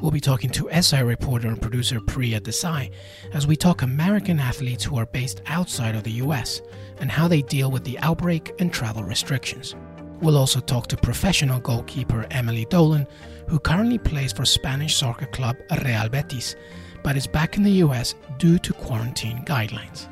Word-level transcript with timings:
we'll 0.00 0.10
be 0.10 0.20
talking 0.20 0.50
to 0.50 0.68
SI 0.80 1.02
reporter 1.02 1.48
and 1.48 1.60
producer 1.60 2.00
Priya 2.00 2.40
Desai 2.40 2.90
as 3.32 3.46
we 3.46 3.56
talk 3.56 3.82
American 3.82 4.38
athletes 4.38 4.84
who 4.84 4.96
are 4.96 5.06
based 5.06 5.42
outside 5.46 5.94
of 5.94 6.04
the 6.04 6.12
US 6.22 6.60
and 7.00 7.10
how 7.10 7.28
they 7.28 7.42
deal 7.42 7.70
with 7.70 7.84
the 7.84 7.98
outbreak 8.00 8.52
and 8.58 8.72
travel 8.72 9.02
restrictions. 9.02 9.74
We'll 10.20 10.36
also 10.36 10.60
talk 10.60 10.88
to 10.88 10.96
professional 10.96 11.60
goalkeeper 11.60 12.26
Emily 12.30 12.66
Dolan, 12.70 13.06
who 13.48 13.58
currently 13.58 13.98
plays 13.98 14.32
for 14.32 14.44
Spanish 14.44 14.96
soccer 14.96 15.26
club 15.26 15.56
Real 15.84 16.08
Betis, 16.08 16.56
but 17.02 17.16
is 17.16 17.26
back 17.26 17.56
in 17.56 17.62
the 17.62 17.82
US 17.84 18.14
due 18.38 18.58
to 18.58 18.72
quarantine 18.72 19.44
guidelines. 19.44 20.08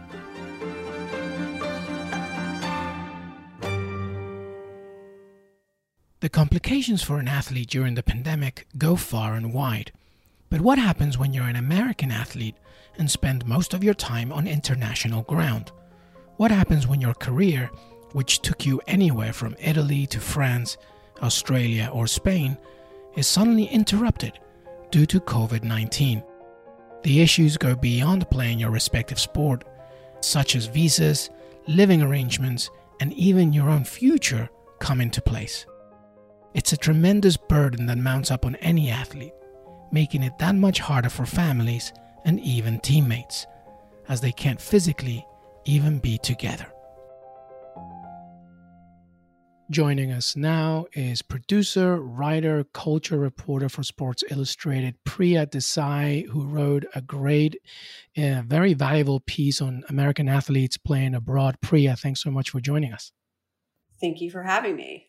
The 6.21 6.31
complications 6.31 7.03
for 7.03 7.19
an 7.19 7.29
athlete 7.29 7.69
during 7.69 7.95
the 7.95 8.03
pandemic 8.03 8.67
go 8.79 8.97
far 8.97 9.35
and 9.35 9.53
wide. 9.53 9.93
But 10.49 10.63
what 10.63 10.79
happens 10.79 11.19
when 11.19 11.35
you're 11.35 11.45
an 11.45 11.57
American 11.57 12.11
athlete 12.11 12.57
and 12.97 13.11
spend 13.11 13.47
most 13.47 13.75
of 13.75 13.85
your 13.85 13.93
time 13.93 14.33
on 14.33 14.47
international 14.47 15.25
ground? 15.25 15.73
What 16.39 16.51
happens 16.51 16.87
when 16.87 17.03
your 17.03 17.13
career, 17.13 17.71
which 18.13 18.41
took 18.41 18.65
you 18.65 18.81
anywhere 18.87 19.35
from 19.35 19.57
Italy 19.59 20.07
to 20.07 20.19
France, 20.19 20.79
Australia, 21.21 21.91
or 21.93 22.07
Spain, 22.07 22.57
is 23.15 23.27
suddenly 23.27 23.65
interrupted 23.67 24.39
due 24.91 25.05
to 25.05 25.21
COVID 25.21 25.65
19? 25.65 26.25
The 27.03 27.21
issues 27.21 27.59
go 27.59 27.75
beyond 27.75 28.31
playing 28.31 28.59
your 28.59 28.71
respective 28.71 29.21
sport, 29.21 29.65
such 30.23 30.57
as 30.57 30.65
visas, 30.65 31.29
living 31.69 32.01
arrangements, 32.01 32.71
and 33.01 33.13
even 33.13 33.53
your 33.53 33.69
own 33.69 33.85
future 33.85 34.49
come 34.79 35.03
into 35.03 35.21
place. 35.21 35.67
It's 36.57 36.73
a 36.73 36.77
tremendous 36.79 37.37
burden 37.37 37.85
that 37.85 37.99
mounts 37.99 38.31
up 38.31 38.47
on 38.47 38.57
any 38.57 38.89
athlete, 38.89 39.35
making 39.93 40.23
it 40.23 40.39
that 40.39 40.55
much 40.55 40.81
harder 40.81 41.11
for 41.11 41.27
families 41.27 41.93
and 42.25 42.41
even 42.41 42.81
teammates, 42.81 43.47
as 44.09 44.23
they 44.23 44.33
can't 44.33 44.59
physically 44.59 45.27
even 45.67 45.99
be 45.99 46.17
together. 46.17 46.67
Joining 49.71 50.13
us 50.13 50.35
now 50.35 50.87
is 50.95 51.21
producer, 51.21 52.01
writer, 52.01 52.65
culture 52.73 53.19
reporter 53.19 53.69
for 53.69 53.83
Sports 53.83 54.25
Illustrated, 54.31 54.95
Priya 55.05 55.47
Desai, 55.47 56.27
who 56.27 56.47
wrote 56.47 56.87
a 56.95 57.03
great, 57.03 57.57
uh, 58.17 58.41
very 58.47 58.73
valuable 58.73 59.21
piece 59.21 59.61
on 59.61 59.85
American 59.91 60.27
athletes 60.27 60.79
playing 60.79 61.15
abroad. 61.15 61.59
Priya, 61.61 61.97
thanks 61.97 62.23
so 62.23 62.31
much 62.31 62.49
for 62.49 62.61
joining 62.61 62.95
us. 62.95 63.13
Thank 64.01 64.23
you 64.23 64.31
for 64.31 64.45
having 64.45 64.77
me. 64.77 65.09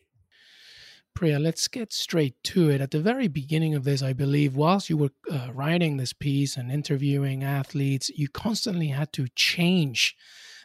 Priya, 1.18 1.40
let's 1.40 1.66
get 1.66 1.92
straight 1.92 2.40
to 2.44 2.70
it. 2.70 2.80
At 2.80 2.92
the 2.92 3.00
very 3.00 3.26
beginning 3.26 3.74
of 3.74 3.82
this, 3.82 4.04
I 4.04 4.12
believe, 4.12 4.54
whilst 4.54 4.88
you 4.88 4.96
were 4.96 5.10
uh, 5.28 5.48
writing 5.52 5.96
this 5.96 6.12
piece 6.12 6.56
and 6.56 6.70
interviewing 6.70 7.42
athletes, 7.42 8.08
you 8.10 8.28
constantly 8.28 8.86
had 8.86 9.12
to 9.14 9.26
change 9.34 10.14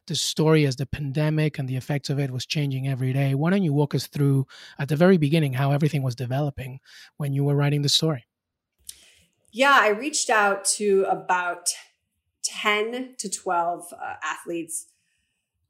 the 0.06 0.13
story 0.13 0.68
as 0.68 0.75
the 0.75 0.86
pandemic 0.86 1.58
and 1.58 1.68
the 1.68 1.75
effects 1.75 2.12
of 2.12 2.19
it 2.19 2.30
was 2.30 2.46
changing 2.46 2.88
every 2.88 3.13
day. 3.13 3.34
Why 3.34 3.50
don't 3.50 3.63
you 3.63 3.74
walk 3.74 3.96
us 3.96 4.06
through 4.06 4.46
at 4.78 4.90
the 4.90 4.96
very 4.96 5.18
beginning 5.18 5.53
how 5.53 5.72
everything 5.72 6.03
was 6.03 6.13
developing 6.13 6.81
when 7.18 7.34
you 7.34 7.44
were 7.44 7.56
writing 7.56 7.81
the 7.81 7.90
story? 7.90 8.28
Yeah, 9.52 9.80
I 9.81 9.88
reached 9.88 10.30
out 10.30 10.66
to 10.78 11.08
about 11.09 11.69
10 12.44 13.16
to 13.18 13.28
12 13.28 13.92
uh, 13.92 14.13
athletes 14.22 14.86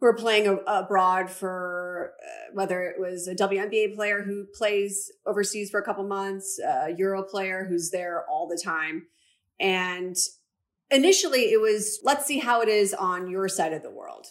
who 0.04 0.10
are 0.10 0.14
playing 0.14 0.60
abroad 0.68 1.30
for 1.30 2.12
uh, 2.22 2.52
whether 2.52 2.82
it 2.82 3.00
was 3.00 3.26
a 3.30 3.34
WNBA 3.34 3.96
player 3.96 4.22
who 4.22 4.44
plays 4.54 5.10
overseas 5.26 5.70
for 5.70 5.80
a 5.80 5.86
couple 5.86 6.04
months, 6.04 6.60
a 6.60 6.94
Euro 6.98 7.24
player 7.24 7.64
who's 7.64 7.90
there 7.90 8.26
all 8.30 8.46
the 8.46 8.60
time. 8.62 9.08
And 9.62 10.18
initially 10.92 11.54
it 11.54 11.62
was 11.62 12.02
let's 12.04 12.26
see 12.26 12.40
how 12.40 12.60
it 12.60 12.68
is 12.68 12.94
on 12.94 13.30
your 13.30 13.48
side 13.48 13.72
of 13.72 13.82
the 13.82 13.90
world. 13.90 14.28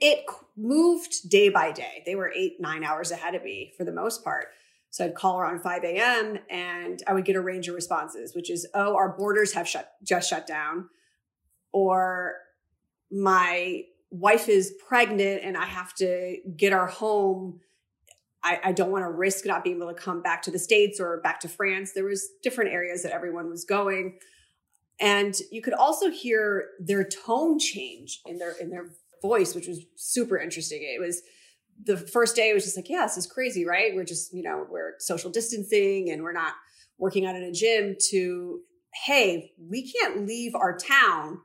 It 0.00 0.24
moved 0.56 1.30
day 1.30 1.50
by 1.50 1.70
day. 1.70 2.02
They 2.04 2.16
were 2.16 2.32
eight, 2.34 2.56
nine 2.58 2.82
hours 2.82 3.12
ahead 3.12 3.36
of 3.36 3.44
me 3.44 3.74
for 3.78 3.84
the 3.84 3.92
most 3.92 4.24
part. 4.24 4.46
So 4.90 5.04
I'd 5.04 5.14
call 5.14 5.38
around 5.38 5.60
5 5.60 5.84
a.m. 5.84 6.40
and 6.50 7.00
I 7.06 7.12
would 7.12 7.24
get 7.24 7.36
a 7.36 7.40
range 7.40 7.68
of 7.68 7.76
responses, 7.76 8.34
which 8.34 8.50
is, 8.50 8.66
oh, 8.74 8.96
our 8.96 9.16
borders 9.16 9.52
have 9.52 9.68
shut 9.68 9.92
just 10.02 10.28
shut 10.28 10.48
down. 10.48 10.88
Or 11.70 12.38
my 13.12 13.84
wife 14.12 14.48
is 14.48 14.74
pregnant 14.86 15.42
and 15.42 15.56
I 15.56 15.64
have 15.64 15.94
to 15.94 16.36
get 16.54 16.72
our 16.72 16.86
home. 16.86 17.60
I, 18.44 18.60
I 18.64 18.72
don't 18.72 18.90
want 18.90 19.04
to 19.04 19.10
risk 19.10 19.46
not 19.46 19.64
being 19.64 19.76
able 19.76 19.88
to 19.88 19.94
come 19.94 20.22
back 20.22 20.42
to 20.42 20.50
the 20.50 20.58
States 20.58 21.00
or 21.00 21.20
back 21.22 21.40
to 21.40 21.48
France. 21.48 21.92
There 21.92 22.04
was 22.04 22.28
different 22.42 22.72
areas 22.72 23.02
that 23.02 23.12
everyone 23.12 23.48
was 23.48 23.64
going. 23.64 24.18
And 25.00 25.34
you 25.50 25.62
could 25.62 25.72
also 25.72 26.10
hear 26.10 26.68
their 26.78 27.04
tone 27.04 27.58
change 27.58 28.20
in 28.26 28.38
their 28.38 28.52
in 28.52 28.70
their 28.70 28.90
voice, 29.22 29.54
which 29.54 29.66
was 29.66 29.80
super 29.96 30.36
interesting. 30.38 30.82
It 30.82 31.00
was 31.00 31.22
the 31.82 31.96
first 31.96 32.36
day 32.36 32.50
it 32.50 32.54
was 32.54 32.64
just 32.64 32.76
like, 32.76 32.90
yeah, 32.90 33.06
this 33.06 33.16
is 33.16 33.26
crazy, 33.26 33.64
right? 33.64 33.94
We're 33.94 34.04
just, 34.04 34.34
you 34.34 34.42
know, 34.42 34.66
we're 34.68 34.94
social 34.98 35.30
distancing 35.30 36.10
and 36.10 36.22
we're 36.22 36.32
not 36.32 36.52
working 36.98 37.24
out 37.24 37.34
in 37.34 37.42
a 37.42 37.52
gym 37.52 37.96
to, 38.10 38.60
hey, 39.06 39.52
we 39.58 39.90
can't 39.90 40.26
leave 40.26 40.54
our 40.54 40.76
town 40.76 41.40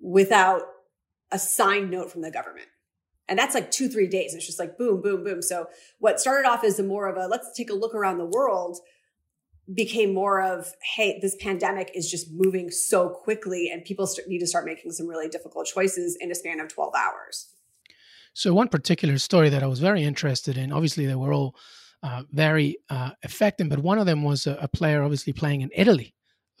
without 0.00 0.62
a 1.30 1.38
signed 1.38 1.90
note 1.90 2.10
from 2.10 2.22
the 2.22 2.30
government. 2.30 2.68
And 3.28 3.38
that's 3.38 3.54
like 3.54 3.70
two, 3.70 3.88
three 3.88 4.06
days. 4.06 4.34
It's 4.34 4.46
just 4.46 4.58
like 4.58 4.78
boom, 4.78 5.02
boom, 5.02 5.22
boom. 5.22 5.42
So 5.42 5.66
what 5.98 6.20
started 6.20 6.48
off 6.48 6.64
as 6.64 6.78
a 6.78 6.82
more 6.82 7.08
of 7.08 7.16
a 7.16 7.26
let's 7.26 7.54
take 7.54 7.70
a 7.70 7.74
look 7.74 7.94
around 7.94 8.18
the 8.18 8.24
world 8.24 8.78
became 9.74 10.14
more 10.14 10.40
of, 10.40 10.72
hey, 10.96 11.18
this 11.20 11.36
pandemic 11.38 11.90
is 11.94 12.10
just 12.10 12.28
moving 12.32 12.70
so 12.70 13.10
quickly 13.10 13.70
and 13.70 13.84
people 13.84 14.06
st- 14.06 14.26
need 14.26 14.38
to 14.38 14.46
start 14.46 14.64
making 14.64 14.92
some 14.92 15.06
really 15.06 15.28
difficult 15.28 15.66
choices 15.66 16.16
in 16.20 16.30
a 16.30 16.34
span 16.34 16.58
of 16.58 16.68
12 16.68 16.94
hours. 16.94 17.48
So, 18.32 18.54
one 18.54 18.68
particular 18.68 19.18
story 19.18 19.50
that 19.50 19.62
I 19.62 19.66
was 19.66 19.80
very 19.80 20.04
interested 20.04 20.56
in, 20.56 20.72
obviously, 20.72 21.04
they 21.04 21.14
were 21.14 21.32
all 21.32 21.54
uh, 22.02 22.22
very 22.30 22.78
uh, 22.88 23.10
but 23.58 23.80
one 23.80 23.98
of 23.98 24.06
them 24.06 24.22
was 24.22 24.46
a, 24.46 24.54
a, 24.62 24.68
player 24.68 25.02
obviously 25.02 25.32
playing 25.32 25.62
in 25.62 25.70
Italy 25.74 26.14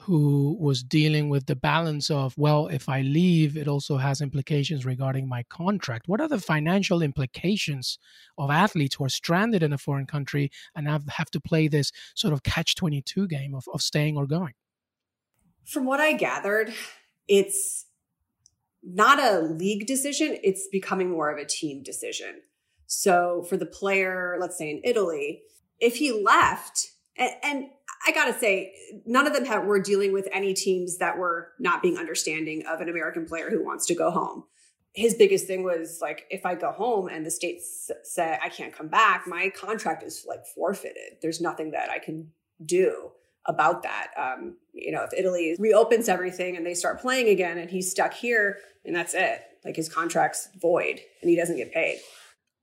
who 0.08 0.56
was 0.58 0.82
dealing 0.82 1.28
with 1.28 1.44
the 1.44 1.54
balance 1.54 2.10
of, 2.10 2.32
well, 2.38 2.66
if 2.68 2.88
I 2.88 3.02
leave, 3.02 3.58
it 3.58 3.68
also 3.68 3.98
has 3.98 4.22
implications 4.22 4.86
regarding 4.86 5.28
my 5.28 5.42
contract. 5.50 6.08
What 6.08 6.22
are 6.22 6.28
the 6.28 6.40
financial 6.40 7.02
implications 7.02 7.98
of 8.38 8.50
athletes 8.50 8.94
who 8.94 9.04
are 9.04 9.10
stranded 9.10 9.62
in 9.62 9.74
a 9.74 9.76
foreign 9.76 10.06
country 10.06 10.50
and 10.74 10.88
have, 10.88 11.06
have 11.08 11.30
to 11.32 11.40
play 11.40 11.68
this 11.68 11.92
sort 12.14 12.32
of 12.32 12.42
catch 12.42 12.74
22 12.74 13.28
game 13.28 13.54
of, 13.54 13.68
of 13.74 13.82
staying 13.82 14.16
or 14.16 14.26
going? 14.26 14.54
From 15.66 15.84
what 15.84 16.00
I 16.00 16.14
gathered, 16.14 16.72
it's 17.28 17.84
not 18.82 19.22
a 19.22 19.40
league 19.40 19.86
decision, 19.86 20.38
it's 20.42 20.68
becoming 20.72 21.10
more 21.10 21.30
of 21.30 21.36
a 21.36 21.44
team 21.44 21.82
decision. 21.82 22.40
So 22.86 23.44
for 23.46 23.58
the 23.58 23.66
player, 23.66 24.38
let's 24.40 24.56
say 24.56 24.70
in 24.70 24.80
Italy, 24.84 25.42
if 25.78 25.96
he 25.96 26.12
left, 26.12 26.92
and, 27.18 27.30
and 27.42 27.66
I 28.06 28.12
gotta 28.12 28.32
say, 28.38 28.72
none 29.06 29.26
of 29.26 29.32
them 29.32 29.66
were 29.66 29.80
dealing 29.80 30.12
with 30.12 30.28
any 30.32 30.54
teams 30.54 30.98
that 30.98 31.18
were 31.18 31.52
not 31.58 31.82
being 31.82 31.98
understanding 31.98 32.64
of 32.66 32.80
an 32.80 32.88
American 32.88 33.26
player 33.26 33.50
who 33.50 33.64
wants 33.64 33.86
to 33.86 33.94
go 33.94 34.10
home. 34.10 34.44
His 34.94 35.14
biggest 35.14 35.46
thing 35.46 35.62
was 35.62 35.98
like, 36.00 36.26
if 36.30 36.46
I 36.46 36.54
go 36.54 36.72
home 36.72 37.08
and 37.08 37.24
the 37.24 37.30
states 37.30 37.90
say 38.04 38.38
I 38.42 38.48
can't 38.48 38.72
come 38.72 38.88
back, 38.88 39.26
my 39.26 39.50
contract 39.50 40.02
is 40.02 40.24
like 40.26 40.46
forfeited. 40.46 41.18
There's 41.22 41.40
nothing 41.40 41.72
that 41.72 41.90
I 41.90 41.98
can 41.98 42.32
do 42.64 43.10
about 43.46 43.82
that. 43.82 44.08
Um, 44.16 44.56
you 44.72 44.92
know, 44.92 45.02
if 45.02 45.10
Italy 45.16 45.56
reopens 45.58 46.08
everything 46.08 46.56
and 46.56 46.64
they 46.64 46.74
start 46.74 47.00
playing 47.00 47.28
again 47.28 47.58
and 47.58 47.70
he's 47.70 47.90
stuck 47.90 48.12
here 48.14 48.58
and 48.84 48.94
that's 48.94 49.14
it, 49.14 49.42
like 49.64 49.76
his 49.76 49.88
contract's 49.88 50.48
void 50.60 51.00
and 51.20 51.30
he 51.30 51.36
doesn't 51.36 51.56
get 51.56 51.72
paid. 51.72 52.00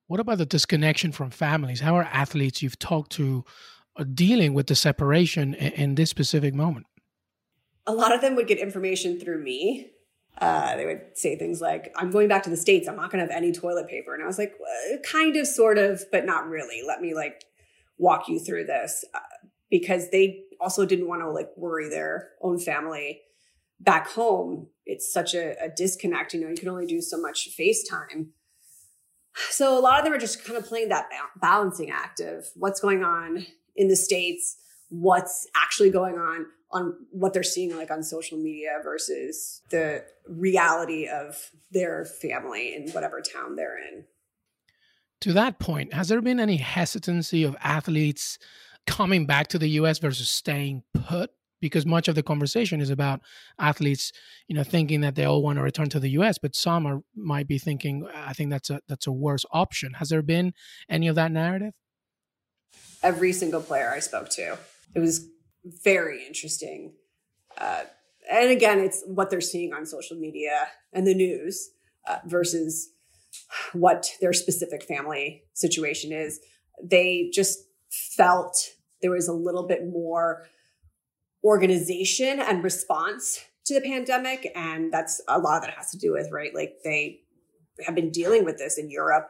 What 0.07 0.19
about 0.19 0.37
the 0.37 0.45
disconnection 0.45 1.11
from 1.11 1.31
families? 1.31 1.79
How 1.79 1.95
are 1.95 2.03
athletes 2.03 2.61
you've 2.61 2.77
talked 2.77 3.11
to 3.13 3.43
dealing 4.03 4.53
with 4.53 4.67
the 4.67 4.75
separation 4.75 5.53
in, 5.53 5.71
in 5.73 5.95
this 5.95 6.09
specific 6.09 6.53
moment? 6.53 6.85
A 7.87 7.93
lot 7.93 8.13
of 8.13 8.21
them 8.21 8.35
would 8.35 8.47
get 8.47 8.57
information 8.57 9.19
through 9.19 9.43
me. 9.43 9.91
Uh, 10.39 10.75
they 10.75 10.85
would 10.85 11.01
say 11.13 11.37
things 11.37 11.61
like, 11.61 11.93
I'm 11.95 12.11
going 12.11 12.27
back 12.27 12.43
to 12.43 12.49
the 12.49 12.57
States. 12.57 12.87
I'm 12.87 12.97
not 12.97 13.11
going 13.11 13.25
to 13.25 13.31
have 13.31 13.37
any 13.37 13.53
toilet 13.53 13.87
paper. 13.87 14.13
And 14.13 14.21
I 14.21 14.27
was 14.27 14.37
like, 14.37 14.53
well, 14.59 14.97
kind 15.03 15.37
of, 15.37 15.47
sort 15.47 15.77
of, 15.77 16.03
but 16.11 16.25
not 16.25 16.47
really. 16.47 16.81
Let 16.85 16.99
me 16.99 17.13
like 17.13 17.45
walk 17.97 18.27
you 18.27 18.39
through 18.39 18.65
this 18.65 19.05
uh, 19.13 19.19
because 19.69 20.09
they 20.09 20.41
also 20.59 20.85
didn't 20.85 21.07
want 21.07 21.21
to 21.21 21.29
like 21.29 21.49
worry 21.55 21.89
their 21.89 22.31
own 22.41 22.59
family 22.59 23.21
back 23.79 24.09
home. 24.09 24.67
It's 24.85 25.11
such 25.11 25.33
a, 25.33 25.55
a 25.63 25.69
disconnect. 25.69 26.33
You 26.33 26.41
know, 26.41 26.49
you 26.49 26.55
can 26.55 26.69
only 26.69 26.85
do 26.85 27.01
so 27.01 27.17
much 27.17 27.49
FaceTime. 27.57 28.27
So 29.49 29.77
a 29.77 29.81
lot 29.81 29.99
of 29.99 30.05
them 30.05 30.13
are 30.13 30.17
just 30.17 30.43
kind 30.43 30.57
of 30.57 30.65
playing 30.65 30.89
that 30.89 31.07
balancing 31.39 31.89
act 31.91 32.19
of 32.19 32.45
what's 32.55 32.79
going 32.79 33.03
on 33.03 33.45
in 33.75 33.87
the 33.87 33.95
States, 33.95 34.57
what's 34.89 35.47
actually 35.55 35.89
going 35.89 36.17
on 36.17 36.45
on 36.71 36.93
what 37.11 37.33
they're 37.33 37.43
seeing 37.43 37.75
like 37.75 37.89
on 37.89 38.03
social 38.03 38.37
media 38.37 38.79
versus 38.83 39.61
the 39.69 40.03
reality 40.27 41.07
of 41.07 41.51
their 41.71 42.05
family 42.05 42.75
in 42.75 42.89
whatever 42.91 43.21
town 43.21 43.55
they're 43.55 43.77
in. 43.77 44.03
To 45.21 45.33
that 45.33 45.57
point, 45.59 45.93
has 45.93 46.09
there 46.09 46.21
been 46.21 46.39
any 46.39 46.57
hesitancy 46.57 47.43
of 47.43 47.55
athletes 47.63 48.37
coming 48.85 49.25
back 49.25 49.47
to 49.47 49.57
the 49.57 49.69
US 49.69 49.99
versus 49.99 50.29
staying 50.29 50.83
put? 50.93 51.31
Because 51.61 51.85
much 51.85 52.07
of 52.09 52.15
the 52.15 52.21
conversation 52.21 52.81
is 52.81 52.89
about 52.89 53.21
athletes, 53.57 54.11
you 54.47 54.55
know, 54.55 54.63
thinking 54.63 55.01
that 55.01 55.15
they 55.15 55.23
all 55.23 55.41
want 55.41 55.57
to 55.57 55.63
return 55.63 55.89
to 55.89 55.99
the 55.99 56.09
US, 56.09 56.37
but 56.37 56.55
some 56.55 56.85
are 56.85 57.01
might 57.15 57.47
be 57.47 57.57
thinking, 57.57 58.05
I 58.13 58.33
think 58.33 58.49
that's 58.49 58.69
a 58.69 58.81
that's 58.87 59.07
a 59.07 59.11
worse 59.11 59.45
option. 59.51 59.93
Has 59.93 60.09
there 60.09 60.21
been 60.21 60.53
any 60.89 61.07
of 61.07 61.15
that 61.15 61.31
narrative? 61.31 61.73
Every 63.05 63.31
single 63.31 63.61
player 63.61 63.91
I 63.95 63.99
spoke 63.99 64.29
to. 64.31 64.57
It 64.95 64.99
was 64.99 65.27
very 65.83 66.25
interesting. 66.25 66.93
Uh, 67.55 67.83
and 68.31 68.49
again, 68.49 68.79
it's 68.79 69.03
what 69.05 69.29
they're 69.29 69.41
seeing 69.41 69.73
on 69.73 69.85
social 69.85 70.17
media 70.17 70.67
and 70.91 71.05
the 71.05 71.13
news 71.13 71.69
uh, 72.07 72.17
versus 72.25 72.89
what 73.73 74.09
their 74.21 74.33
specific 74.33 74.83
family 74.83 75.43
situation 75.53 76.11
is. 76.11 76.39
They 76.83 77.29
just 77.31 77.59
felt 77.91 78.57
there 79.01 79.11
was 79.11 79.27
a 79.27 79.33
little 79.33 79.67
bit 79.67 79.85
more 79.85 80.47
organization 81.43 82.39
and 82.39 82.63
response 82.63 83.39
to 83.65 83.75
the 83.75 83.81
pandemic. 83.81 84.51
And 84.55 84.91
that's 84.91 85.21
a 85.27 85.37
lot 85.37 85.57
of 85.57 85.61
that 85.63 85.77
has 85.77 85.91
to 85.91 85.97
do 85.99 86.11
with, 86.11 86.31
right? 86.31 86.55
Like 86.55 86.77
they 86.83 87.19
have 87.85 87.93
been 87.93 88.09
dealing 88.09 88.45
with 88.45 88.57
this 88.57 88.79
in 88.79 88.89
Europe 88.89 89.29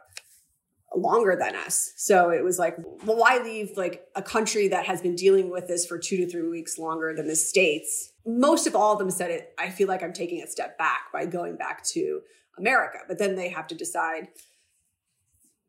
longer 0.96 1.36
than 1.36 1.56
us. 1.56 1.94
So 1.98 2.30
it 2.30 2.44
was 2.44 2.58
like, 2.58 2.78
well, 3.04 3.18
why 3.18 3.40
leave 3.44 3.72
like 3.76 4.06
a 4.16 4.22
country 4.22 4.68
that 4.70 4.86
has 4.86 5.02
been 5.02 5.16
dealing 5.16 5.50
with 5.50 5.68
this 5.68 5.86
for 5.86 5.98
two 5.98 6.18
to 6.18 6.28
three 6.28 6.48
weeks 6.48 6.78
longer 6.78 7.14
than 7.16 7.28
the 7.28 7.36
States? 7.36 8.12
Most 8.26 8.68
of 8.68 8.76
all 8.76 8.94
of 8.94 9.00
them 9.00 9.10
said 9.10 9.32
it, 9.32 9.54
I 9.58 9.70
feel 9.70 9.88
like 9.88 10.04
I'm 10.04 10.14
taking 10.14 10.42
a 10.42 10.48
step 10.48 10.78
back 10.78 11.12
by 11.12 11.26
going 11.26 11.58
back 11.58 11.84
to 11.86 12.22
America. 12.58 13.00
But 13.08 13.20
then 13.20 13.36
they 13.36 13.50
have 13.50 13.68
to 13.68 13.76
decide 13.76 14.30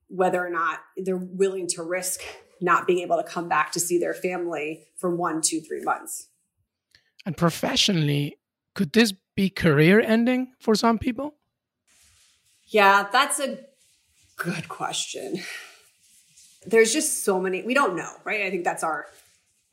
whether 0.08 0.44
or 0.44 0.50
not 0.50 0.80
they're 0.96 1.16
willing 1.16 1.66
to 1.68 1.82
risk 1.82 2.20
not 2.60 2.86
being 2.86 3.00
able 3.00 3.16
to 3.16 3.24
come 3.24 3.48
back 3.48 3.72
to 3.72 3.80
see 3.80 3.98
their 3.98 4.14
family 4.14 4.86
for 4.96 5.14
one, 5.14 5.42
two, 5.42 5.60
three 5.60 5.82
months. 5.82 6.28
And 7.26 7.36
professionally, 7.36 8.38
could 8.74 8.92
this 8.92 9.12
be 9.34 9.50
career 9.50 10.00
ending 10.00 10.52
for 10.60 10.74
some 10.74 10.98
people? 10.98 11.34
Yeah, 12.64 13.08
that's 13.12 13.40
a 13.40 13.58
Good 14.36 14.68
question. 14.68 15.40
There's 16.66 16.92
just 16.92 17.24
so 17.24 17.40
many, 17.40 17.62
we 17.62 17.74
don't 17.74 17.96
know, 17.96 18.10
right? 18.24 18.42
I 18.42 18.50
think 18.50 18.64
that's 18.64 18.84
our, 18.84 19.06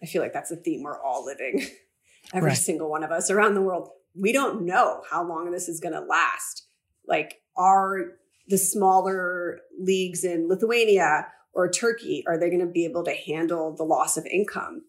I 0.01 0.05
feel 0.05 0.21
like 0.21 0.33
that's 0.33 0.49
the 0.49 0.55
theme 0.55 0.83
we're 0.83 1.01
all 1.01 1.25
living, 1.25 1.65
every 2.33 2.49
right. 2.49 2.57
single 2.57 2.89
one 2.89 3.03
of 3.03 3.11
us 3.11 3.29
around 3.29 3.55
the 3.55 3.61
world. 3.61 3.89
We 4.15 4.31
don't 4.31 4.65
know 4.65 5.03
how 5.09 5.27
long 5.27 5.51
this 5.51 5.67
is 5.67 5.79
going 5.79 5.93
to 5.93 6.01
last. 6.01 6.67
Like, 7.07 7.41
are 7.57 8.11
the 8.47 8.57
smaller 8.57 9.59
leagues 9.79 10.23
in 10.23 10.47
Lithuania 10.47 11.27
or 11.53 11.69
Turkey, 11.69 12.23
are 12.27 12.37
they 12.37 12.49
going 12.49 12.65
to 12.65 12.71
be 12.71 12.85
able 12.85 13.03
to 13.03 13.13
handle 13.13 13.75
the 13.75 13.83
loss 13.83 14.17
of 14.17 14.25
income? 14.25 14.83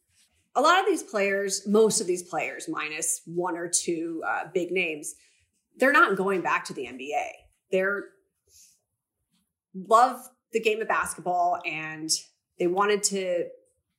A 0.54 0.60
lot 0.60 0.80
of 0.80 0.86
these 0.86 1.02
players, 1.02 1.66
most 1.66 2.00
of 2.00 2.06
these 2.06 2.22
players, 2.22 2.68
minus 2.68 3.22
one 3.26 3.56
or 3.56 3.68
two 3.68 4.22
uh, 4.26 4.44
big 4.52 4.70
names, 4.70 5.14
they're 5.76 5.92
not 5.92 6.16
going 6.16 6.42
back 6.42 6.64
to 6.66 6.74
the 6.74 6.86
NBA. 6.86 7.26
They're 7.70 8.04
love 9.74 10.20
the 10.52 10.60
game 10.60 10.80
of 10.80 10.88
basketball 10.88 11.58
and 11.66 12.10
they 12.58 12.66
wanted 12.66 13.02
to 13.02 13.46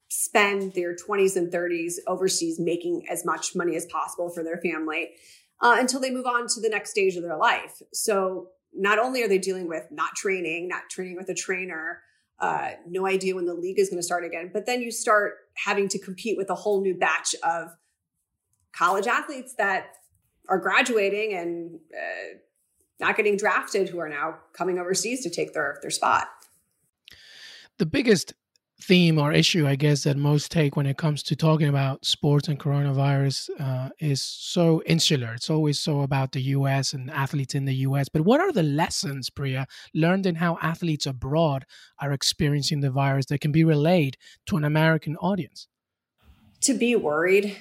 spend 0.10 0.74
their 0.74 0.95
20s 0.95 1.36
and 1.36 1.51
30s 1.51 1.95
overseas 2.07 2.60
making 2.60 3.06
as 3.10 3.25
much 3.25 3.56
money 3.56 3.75
as 3.75 3.86
possible 3.86 4.30
for 4.30 4.44
their 4.44 4.57
family 4.57 5.10
uh, 5.62 5.75
until 5.77 6.00
they 6.00 6.12
move 6.12 6.25
on 6.25 6.48
to 6.48 6.62
the 6.62 6.69
next 6.69 6.92
stage 6.92 7.16
of 7.16 7.24
their 7.24 7.38
life. 7.38 7.81
So 7.94 8.50
not 8.74 9.00
only 9.00 9.24
are 9.24 9.27
they 9.27 9.38
dealing 9.38 9.68
with 9.68 9.88
not 9.92 10.16
training, 10.16 10.68
not 10.68 10.83
training 10.89 11.16
with 11.16 11.30
a 11.30 11.33
trainer, 11.33 12.01
uh, 12.39 12.71
no 12.88 13.07
idea 13.07 13.35
when 13.35 13.45
the 13.45 13.54
league 13.54 13.80
is 13.80 13.90
going 13.90 14.00
to 14.00 14.04
start 14.04 14.26
again, 14.26 14.50
but 14.54 14.66
then 14.66 14.81
you 14.81 14.92
start 14.92 15.35
having 15.54 15.88
to 15.88 16.00
compete 16.00 16.38
with 16.38 16.50
a 16.50 16.56
whole 16.56 16.81
new 16.81 16.94
batch 16.94 17.35
of 17.44 17.76
college 18.73 19.07
athletes 19.07 19.56
that 19.57 19.94
are 20.50 20.59
graduating 20.59 21.33
and 21.33 21.80
uh, 21.94 22.38
not 22.99 23.18
getting 23.18 23.37
drafted 23.37 23.90
who 23.90 23.99
are 23.99 24.09
now 24.09 24.35
coming 24.54 24.80
overseas 24.80 25.21
to 25.23 25.30
take 25.30 25.54
their 25.54 25.80
their 25.81 25.92
spot. 25.92 26.28
The 27.78 27.85
biggest 27.85 28.33
theme 28.81 29.18
or 29.18 29.31
issue, 29.31 29.66
I 29.68 29.75
guess, 29.75 30.04
that 30.04 30.18
most 30.18 30.52
take 30.52 30.75
when 30.75 30.85
it 30.85 30.97
comes 30.97 31.23
to 31.23 31.35
talking 31.35 31.68
about 31.68 32.06
sports 32.06 32.47
and 32.47 32.59
coronavirus 32.59 33.49
uh, 33.59 33.90
is 33.99 34.21
so 34.21 34.81
insular. 34.85 35.33
It's 35.33 35.49
always 35.49 35.80
so 35.80 36.02
about 36.02 36.33
the 36.33 36.42
U.S. 36.42 36.94
and 36.94 37.09
athletes 37.09 37.56
in 37.56 37.66
the 37.66 37.75
U.S. 37.75 38.09
But 38.09 38.23
what 38.23 38.42
are 38.42 38.52
the 38.52 38.64
lessons, 38.64 39.30
Priya, 39.30 39.68
learned 39.94 40.25
in 40.25 40.35
how 40.35 40.57
athletes 40.61 41.06
abroad 41.06 41.66
are 41.99 42.11
experiencing 42.11 42.81
the 42.81 42.92
virus 42.92 43.28
that 43.28 43.42
can 43.42 43.52
be 43.52 43.64
relayed 43.64 44.18
to 44.47 44.57
an 44.57 44.64
American 44.64 45.16
audience? 45.18 45.68
To 46.61 46.73
be 46.73 46.95
worried. 46.95 47.56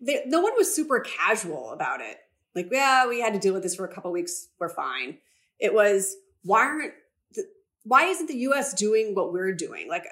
They, 0.00 0.22
no 0.26 0.40
one 0.40 0.52
was 0.56 0.74
super 0.74 1.00
casual 1.00 1.70
about 1.70 2.00
it 2.00 2.18
like, 2.56 2.68
yeah, 2.72 3.06
we 3.06 3.20
had 3.20 3.34
to 3.34 3.38
deal 3.38 3.52
with 3.52 3.62
this 3.62 3.76
for 3.76 3.84
a 3.84 3.94
couple 3.94 4.10
weeks. 4.10 4.48
We're 4.58 4.74
fine. 4.74 5.18
It 5.60 5.74
was 5.74 6.16
why 6.42 6.60
aren't 6.60 6.94
the, 7.34 7.44
why 7.84 8.04
isn't 8.06 8.26
the 8.28 8.38
U.S. 8.38 8.72
doing 8.72 9.14
what 9.14 9.32
we're 9.32 9.54
doing? 9.54 9.88
Like, 9.88 10.04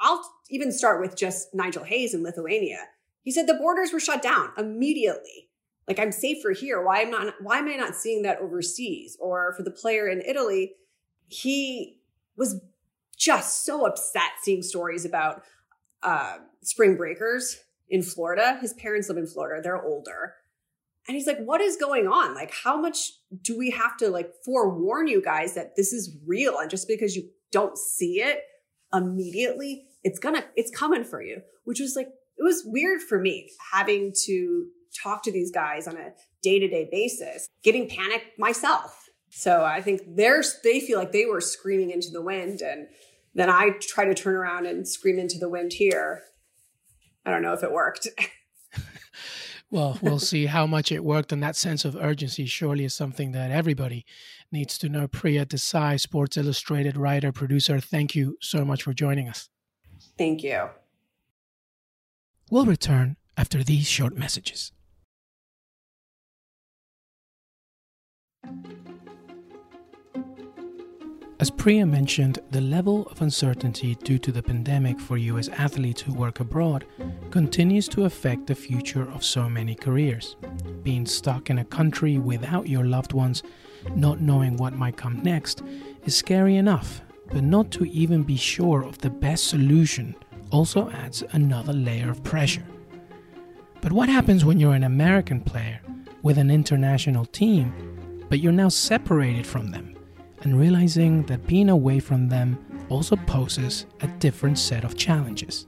I'll 0.00 0.22
even 0.50 0.72
start 0.72 1.00
with 1.00 1.16
just 1.16 1.54
Nigel 1.54 1.84
Hayes 1.84 2.12
in 2.12 2.24
Lithuania. 2.24 2.80
He 3.22 3.30
said 3.30 3.46
the 3.46 3.54
borders 3.54 3.92
were 3.92 4.00
shut 4.00 4.20
down 4.20 4.50
immediately. 4.58 5.48
Like, 5.86 6.00
I'm 6.00 6.12
safer 6.12 6.50
here. 6.50 6.84
Why 6.84 7.00
am 7.00 7.10
not? 7.10 7.34
Why 7.40 7.58
am 7.58 7.68
I 7.68 7.76
not 7.76 7.94
seeing 7.94 8.22
that 8.22 8.40
overseas? 8.40 9.16
Or 9.20 9.54
for 9.56 9.62
the 9.62 9.70
player 9.70 10.08
in 10.08 10.22
Italy, 10.22 10.74
he 11.28 12.00
was 12.36 12.60
just 13.16 13.64
so 13.64 13.86
upset 13.86 14.32
seeing 14.42 14.62
stories 14.62 15.04
about 15.04 15.42
uh, 16.02 16.38
spring 16.62 16.96
breakers 16.96 17.58
in 17.88 18.02
Florida. 18.02 18.58
His 18.60 18.72
parents 18.72 19.08
live 19.08 19.18
in 19.18 19.26
Florida. 19.26 19.62
They're 19.62 19.84
older 19.84 20.34
and 21.10 21.16
he's 21.16 21.26
like, 21.26 21.40
what 21.40 21.60
is 21.60 21.76
going 21.76 22.06
on? 22.06 22.36
Like, 22.36 22.52
how 22.52 22.80
much 22.80 23.10
do 23.42 23.58
we 23.58 23.70
have 23.70 23.96
to 23.96 24.10
like 24.10 24.30
forewarn 24.44 25.08
you 25.08 25.20
guys 25.20 25.54
that 25.54 25.74
this 25.74 25.92
is 25.92 26.16
real? 26.24 26.60
And 26.60 26.70
just 26.70 26.86
because 26.86 27.16
you 27.16 27.28
don't 27.50 27.76
see 27.76 28.20
it 28.20 28.44
immediately, 28.94 29.88
it's 30.04 30.20
gonna, 30.20 30.44
it's 30.54 30.70
coming 30.70 31.02
for 31.02 31.20
you, 31.20 31.42
which 31.64 31.80
was 31.80 31.96
like, 31.96 32.06
it 32.06 32.44
was 32.44 32.62
weird 32.64 33.02
for 33.02 33.18
me 33.18 33.50
having 33.72 34.12
to 34.26 34.66
talk 35.02 35.24
to 35.24 35.32
these 35.32 35.50
guys 35.50 35.88
on 35.88 35.96
a 35.96 36.12
day-to-day 36.44 36.88
basis, 36.92 37.48
getting 37.64 37.88
panicked 37.88 38.38
myself. 38.38 39.08
So 39.30 39.64
I 39.64 39.82
think 39.82 40.02
they're 40.14 40.44
they 40.62 40.78
feel 40.78 41.00
like 41.00 41.10
they 41.10 41.26
were 41.26 41.40
screaming 41.40 41.90
into 41.90 42.10
the 42.12 42.22
wind 42.22 42.60
and 42.60 42.86
then 43.34 43.50
I 43.50 43.70
try 43.80 44.04
to 44.04 44.14
turn 44.14 44.36
around 44.36 44.66
and 44.66 44.86
scream 44.86 45.18
into 45.18 45.40
the 45.40 45.48
wind 45.48 45.72
here. 45.72 46.22
I 47.26 47.32
don't 47.32 47.42
know 47.42 47.52
if 47.52 47.64
it 47.64 47.72
worked. 47.72 48.06
well, 49.70 49.98
we'll 50.02 50.18
see 50.18 50.46
how 50.46 50.66
much 50.66 50.90
it 50.90 51.04
worked. 51.04 51.32
And 51.32 51.42
that 51.42 51.56
sense 51.56 51.84
of 51.84 51.96
urgency 51.96 52.46
surely 52.46 52.84
is 52.84 52.94
something 52.94 53.32
that 53.32 53.50
everybody 53.50 54.04
needs 54.50 54.76
to 54.78 54.88
know. 54.88 55.06
Priya 55.06 55.46
Desai, 55.46 55.98
Sports 56.00 56.36
Illustrated 56.36 56.96
writer, 56.96 57.30
producer, 57.30 57.80
thank 57.80 58.14
you 58.14 58.36
so 58.40 58.64
much 58.64 58.82
for 58.82 58.92
joining 58.92 59.28
us. 59.28 59.48
Thank 60.18 60.42
you. 60.42 60.68
We'll 62.50 62.66
return 62.66 63.16
after 63.36 63.62
these 63.62 63.88
short 63.88 64.16
messages. 64.16 64.72
As 71.40 71.48
Priya 71.48 71.86
mentioned, 71.86 72.38
the 72.50 72.60
level 72.60 73.06
of 73.06 73.22
uncertainty 73.22 73.94
due 73.94 74.18
to 74.18 74.30
the 74.30 74.42
pandemic 74.42 75.00
for 75.00 75.16
US 75.16 75.48
athletes 75.48 76.02
who 76.02 76.12
work 76.12 76.38
abroad 76.38 76.84
continues 77.30 77.88
to 77.88 78.04
affect 78.04 78.46
the 78.46 78.54
future 78.54 79.10
of 79.10 79.24
so 79.24 79.48
many 79.48 79.74
careers. 79.74 80.36
Being 80.82 81.06
stuck 81.06 81.48
in 81.48 81.56
a 81.56 81.64
country 81.64 82.18
without 82.18 82.68
your 82.68 82.84
loved 82.84 83.14
ones, 83.14 83.42
not 83.96 84.20
knowing 84.20 84.58
what 84.58 84.74
might 84.74 84.98
come 84.98 85.22
next, 85.22 85.62
is 86.04 86.14
scary 86.14 86.56
enough, 86.56 87.00
but 87.32 87.42
not 87.42 87.70
to 87.70 87.86
even 87.86 88.22
be 88.22 88.36
sure 88.36 88.82
of 88.82 88.98
the 88.98 89.08
best 89.08 89.44
solution 89.44 90.14
also 90.50 90.90
adds 90.90 91.24
another 91.32 91.72
layer 91.72 92.10
of 92.10 92.22
pressure. 92.22 92.66
But 93.80 93.92
what 93.92 94.10
happens 94.10 94.44
when 94.44 94.60
you're 94.60 94.74
an 94.74 94.84
American 94.84 95.40
player 95.40 95.80
with 96.20 96.36
an 96.36 96.50
international 96.50 97.24
team, 97.24 97.72
but 98.28 98.40
you're 98.40 98.52
now 98.52 98.68
separated 98.68 99.46
from 99.46 99.70
them? 99.70 99.96
And 100.42 100.58
realizing 100.58 101.22
that 101.24 101.46
being 101.46 101.68
away 101.68 102.00
from 102.00 102.28
them 102.28 102.58
also 102.88 103.16
poses 103.16 103.86
a 104.00 104.06
different 104.18 104.58
set 104.58 104.84
of 104.84 104.96
challenges. 104.96 105.66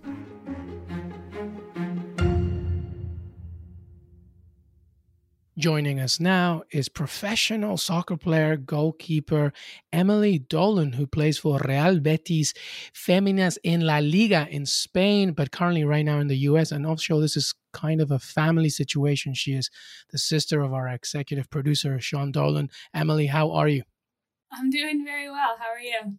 Joining 5.59 6.00
us 6.00 6.19
now 6.19 6.62
is 6.73 6.88
professional 6.88 7.76
soccer 7.76 8.17
player, 8.17 8.57
goalkeeper 8.57 9.52
Emily 9.93 10.38
Dolan, 10.38 10.95
who 10.95 11.07
plays 11.07 11.38
for 11.38 11.61
Real 11.69 12.00
Betis 12.00 12.55
Feminas 12.93 13.59
in 13.62 13.83
La 13.83 13.99
Liga 13.99 14.49
in 14.50 14.64
Spain, 14.64 15.35
but 15.35 15.52
currently 15.52 15.85
right 15.85 16.05
now 16.05 16.19
in 16.21 16.29
the 16.29 16.38
US. 16.49 16.73
And 16.73 16.87
also, 16.87 17.21
this 17.21 17.37
is 17.37 17.55
kind 17.73 18.00
of 18.00 18.11
a 18.11 18.19
family 18.19 18.71
situation. 18.71 19.35
She 19.35 19.52
is 19.52 19.71
the 20.11 20.19
sister 20.19 20.62
of 20.62 20.73
our 20.73 20.88
executive 20.88 21.50
producer, 21.50 22.00
Sean 22.00 22.33
Dolan. 22.33 22.71
Emily, 22.95 23.26
how 23.26 23.52
are 23.52 23.69
you? 23.69 23.83
I'm 24.52 24.71
doing 24.71 25.04
very 25.04 25.30
well. 25.30 25.56
How 25.59 25.71
are 25.71 25.80
you? 25.80 26.18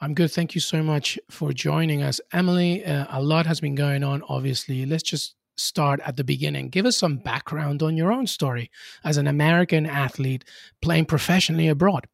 I'm 0.00 0.14
good. 0.14 0.30
Thank 0.30 0.54
you 0.54 0.60
so 0.60 0.82
much 0.82 1.18
for 1.30 1.52
joining 1.52 2.02
us. 2.02 2.20
Emily, 2.32 2.84
uh, 2.84 3.06
a 3.10 3.22
lot 3.22 3.46
has 3.46 3.60
been 3.60 3.74
going 3.74 4.04
on, 4.04 4.22
obviously. 4.28 4.84
Let's 4.84 5.02
just 5.02 5.34
start 5.56 6.00
at 6.04 6.16
the 6.16 6.24
beginning. 6.24 6.68
Give 6.68 6.86
us 6.86 6.96
some 6.96 7.16
background 7.16 7.82
on 7.82 7.96
your 7.96 8.12
own 8.12 8.26
story 8.26 8.70
as 9.04 9.16
an 9.16 9.26
American 9.26 9.86
athlete 9.86 10.44
playing 10.82 11.06
professionally 11.06 11.68
abroad. 11.68 12.06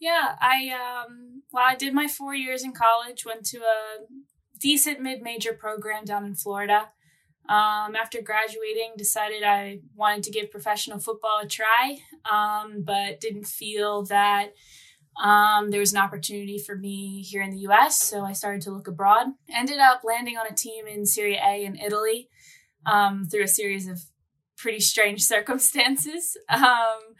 Yeah, 0.00 0.34
I 0.40 0.70
um 0.70 1.42
well, 1.52 1.64
I 1.66 1.74
did 1.76 1.94
my 1.94 2.08
4 2.08 2.34
years 2.34 2.64
in 2.64 2.72
college, 2.72 3.24
went 3.24 3.46
to 3.46 3.58
a 3.58 4.06
decent 4.58 5.00
mid-major 5.00 5.52
program 5.52 6.04
down 6.04 6.24
in 6.24 6.34
Florida. 6.34 6.90
Um, 7.48 7.94
after 7.94 8.20
graduating, 8.22 8.94
decided 8.96 9.42
I 9.42 9.80
wanted 9.94 10.24
to 10.24 10.30
give 10.30 10.50
professional 10.50 10.98
football 10.98 11.40
a 11.42 11.46
try, 11.46 11.98
um, 12.30 12.82
but 12.84 13.20
didn't 13.20 13.46
feel 13.46 14.04
that 14.06 14.52
um, 15.22 15.70
there 15.70 15.80
was 15.80 15.92
an 15.92 15.98
opportunity 15.98 16.58
for 16.58 16.76
me 16.76 17.22
here 17.22 17.42
in 17.42 17.50
the 17.50 17.66
US. 17.68 18.02
So 18.02 18.24
I 18.24 18.32
started 18.32 18.62
to 18.62 18.70
look 18.70 18.88
abroad. 18.88 19.28
Ended 19.54 19.78
up 19.78 20.02
landing 20.04 20.36
on 20.36 20.46
a 20.46 20.54
team 20.54 20.86
in 20.86 21.06
Serie 21.06 21.40
A 21.42 21.64
in 21.64 21.76
Italy 21.76 22.28
um, 22.84 23.24
through 23.24 23.44
a 23.44 23.48
series 23.48 23.86
of 23.86 24.02
pretty 24.56 24.80
strange 24.80 25.22
circumstances. 25.24 26.36
Um, 26.48 27.14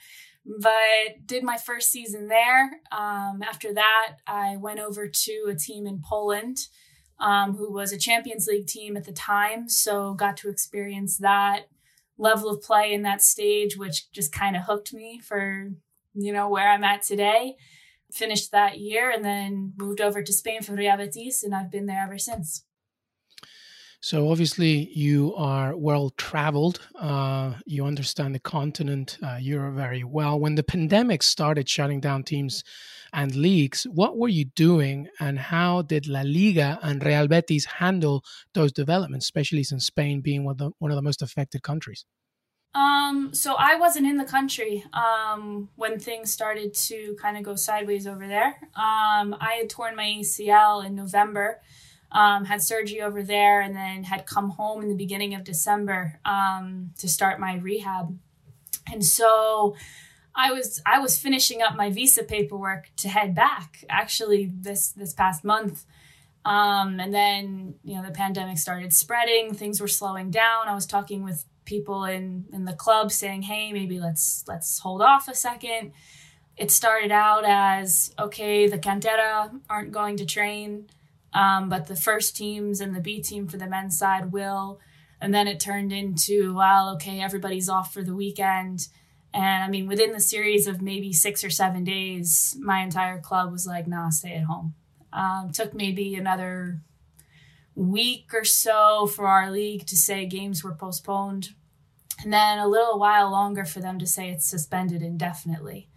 but 0.44 1.26
did 1.26 1.42
my 1.42 1.56
first 1.56 1.90
season 1.90 2.28
there. 2.28 2.80
Um, 2.92 3.42
after 3.42 3.74
that, 3.74 4.16
I 4.26 4.56
went 4.56 4.80
over 4.80 5.08
to 5.08 5.46
a 5.48 5.56
team 5.56 5.86
in 5.86 6.00
Poland 6.04 6.68
um, 7.18 7.56
who 7.56 7.72
was 7.72 7.92
a 7.92 7.98
Champions 7.98 8.46
League 8.46 8.66
team 8.66 8.96
at 8.96 9.04
the 9.04 9.12
time. 9.12 9.68
So 9.68 10.14
got 10.14 10.36
to 10.38 10.48
experience 10.48 11.16
that 11.18 11.68
level 12.18 12.48
of 12.48 12.62
play 12.62 12.92
in 12.92 13.02
that 13.02 13.22
stage, 13.22 13.76
which 13.76 14.10
just 14.12 14.32
kind 14.32 14.56
of 14.56 14.62
hooked 14.62 14.92
me 14.92 15.18
for, 15.18 15.70
you 16.14 16.32
know, 16.32 16.48
where 16.48 16.70
I'm 16.70 16.84
at 16.84 17.02
today. 17.02 17.56
Finished 18.12 18.52
that 18.52 18.78
year 18.78 19.10
and 19.10 19.24
then 19.24 19.72
moved 19.76 20.00
over 20.00 20.22
to 20.22 20.32
Spain 20.32 20.62
for 20.62 20.74
Real 20.74 20.96
Betis, 20.96 21.42
and 21.42 21.54
I've 21.54 21.70
been 21.70 21.86
there 21.86 22.02
ever 22.02 22.18
since. 22.18 22.64
So 24.06 24.30
obviously 24.30 24.88
you 24.94 25.34
are 25.34 25.76
well 25.76 26.10
traveled. 26.10 26.78
Uh, 26.94 27.54
you 27.66 27.84
understand 27.84 28.36
the 28.36 28.38
continent 28.38 29.18
uh, 29.20 29.38
Europe 29.40 29.74
very 29.74 30.04
well. 30.04 30.38
When 30.38 30.54
the 30.54 30.62
pandemic 30.62 31.24
started 31.24 31.68
shutting 31.68 31.98
down 31.98 32.22
teams 32.22 32.62
and 33.12 33.34
leagues, 33.34 33.82
what 33.82 34.16
were 34.16 34.28
you 34.28 34.44
doing, 34.44 35.08
and 35.18 35.40
how 35.40 35.82
did 35.82 36.06
La 36.06 36.20
Liga 36.20 36.78
and 36.84 37.04
Real 37.04 37.26
Betis 37.26 37.64
handle 37.64 38.22
those 38.54 38.70
developments, 38.70 39.26
especially 39.26 39.64
since 39.64 39.86
Spain 39.86 40.20
being 40.20 40.44
one 40.44 40.52
of 40.52 40.58
the, 40.58 40.70
one 40.78 40.92
of 40.92 40.96
the 40.96 41.02
most 41.02 41.20
affected 41.20 41.64
countries? 41.64 42.04
Um, 42.76 43.34
so 43.34 43.56
I 43.58 43.74
wasn't 43.74 44.06
in 44.06 44.18
the 44.18 44.24
country 44.24 44.84
um, 44.92 45.68
when 45.74 45.98
things 45.98 46.30
started 46.30 46.74
to 46.74 47.16
kind 47.20 47.36
of 47.36 47.42
go 47.42 47.56
sideways 47.56 48.06
over 48.06 48.28
there. 48.28 48.68
Um, 48.76 49.34
I 49.40 49.58
had 49.58 49.68
torn 49.68 49.96
my 49.96 50.04
ACL 50.04 50.86
in 50.86 50.94
November 50.94 51.60
um, 52.16 52.46
had 52.46 52.62
surgery 52.62 53.02
over 53.02 53.22
there, 53.22 53.60
and 53.60 53.76
then 53.76 54.04
had 54.04 54.24
come 54.24 54.50
home 54.50 54.80
in 54.82 54.88
the 54.88 54.94
beginning 54.94 55.34
of 55.34 55.44
December 55.44 56.18
um, 56.24 56.92
to 56.98 57.08
start 57.08 57.38
my 57.38 57.56
rehab. 57.56 58.18
And 58.90 59.04
so 59.04 59.76
I 60.34 60.50
was 60.50 60.80
I 60.86 60.98
was 60.98 61.18
finishing 61.18 61.60
up 61.60 61.76
my 61.76 61.90
visa 61.90 62.22
paperwork 62.24 62.90
to 62.96 63.10
head 63.10 63.34
back 63.34 63.84
actually 63.90 64.50
this 64.52 64.88
this 64.88 65.12
past 65.12 65.44
month. 65.44 65.84
Um, 66.46 67.00
and 67.00 67.12
then 67.12 67.74
you 67.84 67.96
know 67.96 68.02
the 68.02 68.12
pandemic 68.12 68.56
started 68.56 68.94
spreading, 68.94 69.52
things 69.52 69.78
were 69.78 69.88
slowing 69.88 70.30
down. 70.30 70.68
I 70.68 70.74
was 70.74 70.86
talking 70.86 71.22
with 71.22 71.44
people 71.66 72.04
in 72.04 72.46
in 72.50 72.64
the 72.64 72.72
club 72.72 73.12
saying, 73.12 73.42
"Hey, 73.42 73.74
maybe 73.74 74.00
let's 74.00 74.42
let's 74.48 74.78
hold 74.78 75.02
off 75.02 75.28
a 75.28 75.34
second. 75.34 75.92
It 76.56 76.70
started 76.70 77.10
out 77.10 77.44
as 77.44 78.14
okay, 78.18 78.68
the 78.68 78.78
cantera 78.78 79.60
aren't 79.68 79.92
going 79.92 80.16
to 80.16 80.24
train. 80.24 80.88
Um, 81.32 81.68
but 81.68 81.86
the 81.86 81.96
first 81.96 82.36
teams 82.36 82.80
and 82.80 82.94
the 82.94 83.00
B 83.00 83.20
team 83.20 83.46
for 83.46 83.56
the 83.56 83.66
men's 83.66 83.98
side 83.98 84.32
will. 84.32 84.80
And 85.20 85.34
then 85.34 85.48
it 85.48 85.60
turned 85.60 85.92
into, 85.92 86.54
well, 86.54 86.94
okay, 86.94 87.20
everybody's 87.20 87.68
off 87.68 87.92
for 87.92 88.02
the 88.02 88.14
weekend. 88.14 88.88
And 89.32 89.62
I 89.62 89.68
mean, 89.68 89.86
within 89.86 90.12
the 90.12 90.20
series 90.20 90.66
of 90.66 90.80
maybe 90.80 91.12
six 91.12 91.44
or 91.44 91.50
seven 91.50 91.84
days, 91.84 92.56
my 92.58 92.82
entire 92.82 93.20
club 93.20 93.52
was 93.52 93.66
like, 93.66 93.86
nah, 93.86 94.10
stay 94.10 94.34
at 94.34 94.44
home. 94.44 94.74
Um, 95.12 95.50
took 95.52 95.74
maybe 95.74 96.14
another 96.14 96.80
week 97.74 98.30
or 98.32 98.44
so 98.44 99.06
for 99.06 99.26
our 99.26 99.50
league 99.50 99.86
to 99.86 99.96
say 99.96 100.26
games 100.26 100.64
were 100.64 100.74
postponed. 100.74 101.50
And 102.22 102.32
then 102.32 102.58
a 102.58 102.66
little 102.66 102.98
while 102.98 103.30
longer 103.30 103.66
for 103.66 103.80
them 103.80 103.98
to 103.98 104.06
say 104.06 104.30
it's 104.30 104.48
suspended 104.48 105.02
indefinitely. 105.02 105.90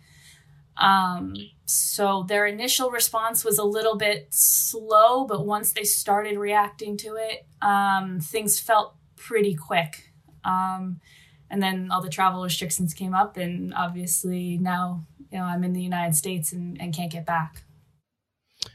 Um, 0.80 1.36
so 1.66 2.26
their 2.28 2.46
initial 2.46 2.90
response 2.90 3.44
was 3.44 3.58
a 3.58 3.64
little 3.64 3.98
bit 3.98 4.28
slow, 4.32 5.26
but 5.26 5.46
once 5.46 5.74
they 5.74 5.84
started 5.84 6.38
reacting 6.38 6.98
to 6.98 7.16
it, 7.16 7.46
um, 7.62 8.20
things 8.20 8.60
felt 8.60 8.96
pretty 9.16 9.54
quick. 9.54 10.12
Um, 10.46 11.02
and 11.50 11.62
then 11.62 11.92
all 11.92 12.02
the 12.02 12.10
travel 12.10 12.44
restrictions 12.44 12.94
came 12.94 13.14
up, 13.14 13.38
and 13.38 13.74
obviously 13.74 14.58
now 14.58 15.06
you 15.32 15.38
know 15.38 15.44
I'm 15.44 15.64
in 15.64 15.74
the 15.74 15.82
United 15.82 16.16
States 16.16 16.54
and, 16.54 16.80
and 16.82 16.94
can't 16.94 17.12
get 17.12 17.26
back. 17.26 17.64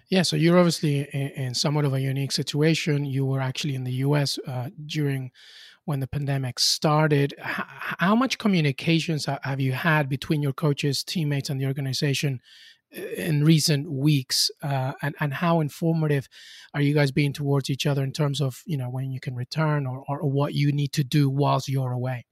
Yeah, 0.08 0.22
so 0.22 0.36
you're 0.36 0.58
obviously 0.58 1.00
in, 1.12 1.28
in, 1.30 1.54
somewhat 1.54 1.84
of 1.84 1.94
a 1.94 2.00
unique 2.00 2.32
situation. 2.32 3.04
You 3.04 3.26
were 3.26 3.40
actually 3.40 3.74
in 3.74 3.84
the 3.84 3.92
U.S. 3.92 4.38
Uh, 4.46 4.70
during 4.86 5.30
when 5.84 6.00
the 6.00 6.06
pandemic 6.06 6.58
started. 6.58 7.34
How 7.38 8.14
much 8.14 8.38
communications 8.38 9.26
have 9.26 9.60
you 9.60 9.72
had 9.72 10.08
between 10.08 10.42
your 10.42 10.52
coaches, 10.52 11.04
teammates, 11.04 11.50
and 11.50 11.60
the 11.60 11.66
organization 11.66 12.40
uh, 12.96 13.00
in 13.00 13.44
recent 13.44 13.90
weeks? 13.90 14.50
Uh, 14.62 14.92
and, 15.02 15.14
and 15.20 15.34
how 15.34 15.60
informative 15.60 16.28
are 16.72 16.80
you 16.80 16.94
guys 16.94 17.12
being 17.12 17.32
towards 17.32 17.68
each 17.68 17.86
other 17.86 18.02
in 18.02 18.12
terms 18.12 18.40
of, 18.40 18.62
you 18.66 18.76
know, 18.76 18.88
when 18.88 19.10
you 19.10 19.20
can 19.20 19.34
return 19.34 19.86
or, 19.86 20.04
or 20.08 20.28
what 20.28 20.54
you 20.54 20.72
need 20.72 20.92
to 20.92 21.04
do 21.04 21.28
whilst 21.28 21.68
you're 21.68 21.92
away? 21.92 22.26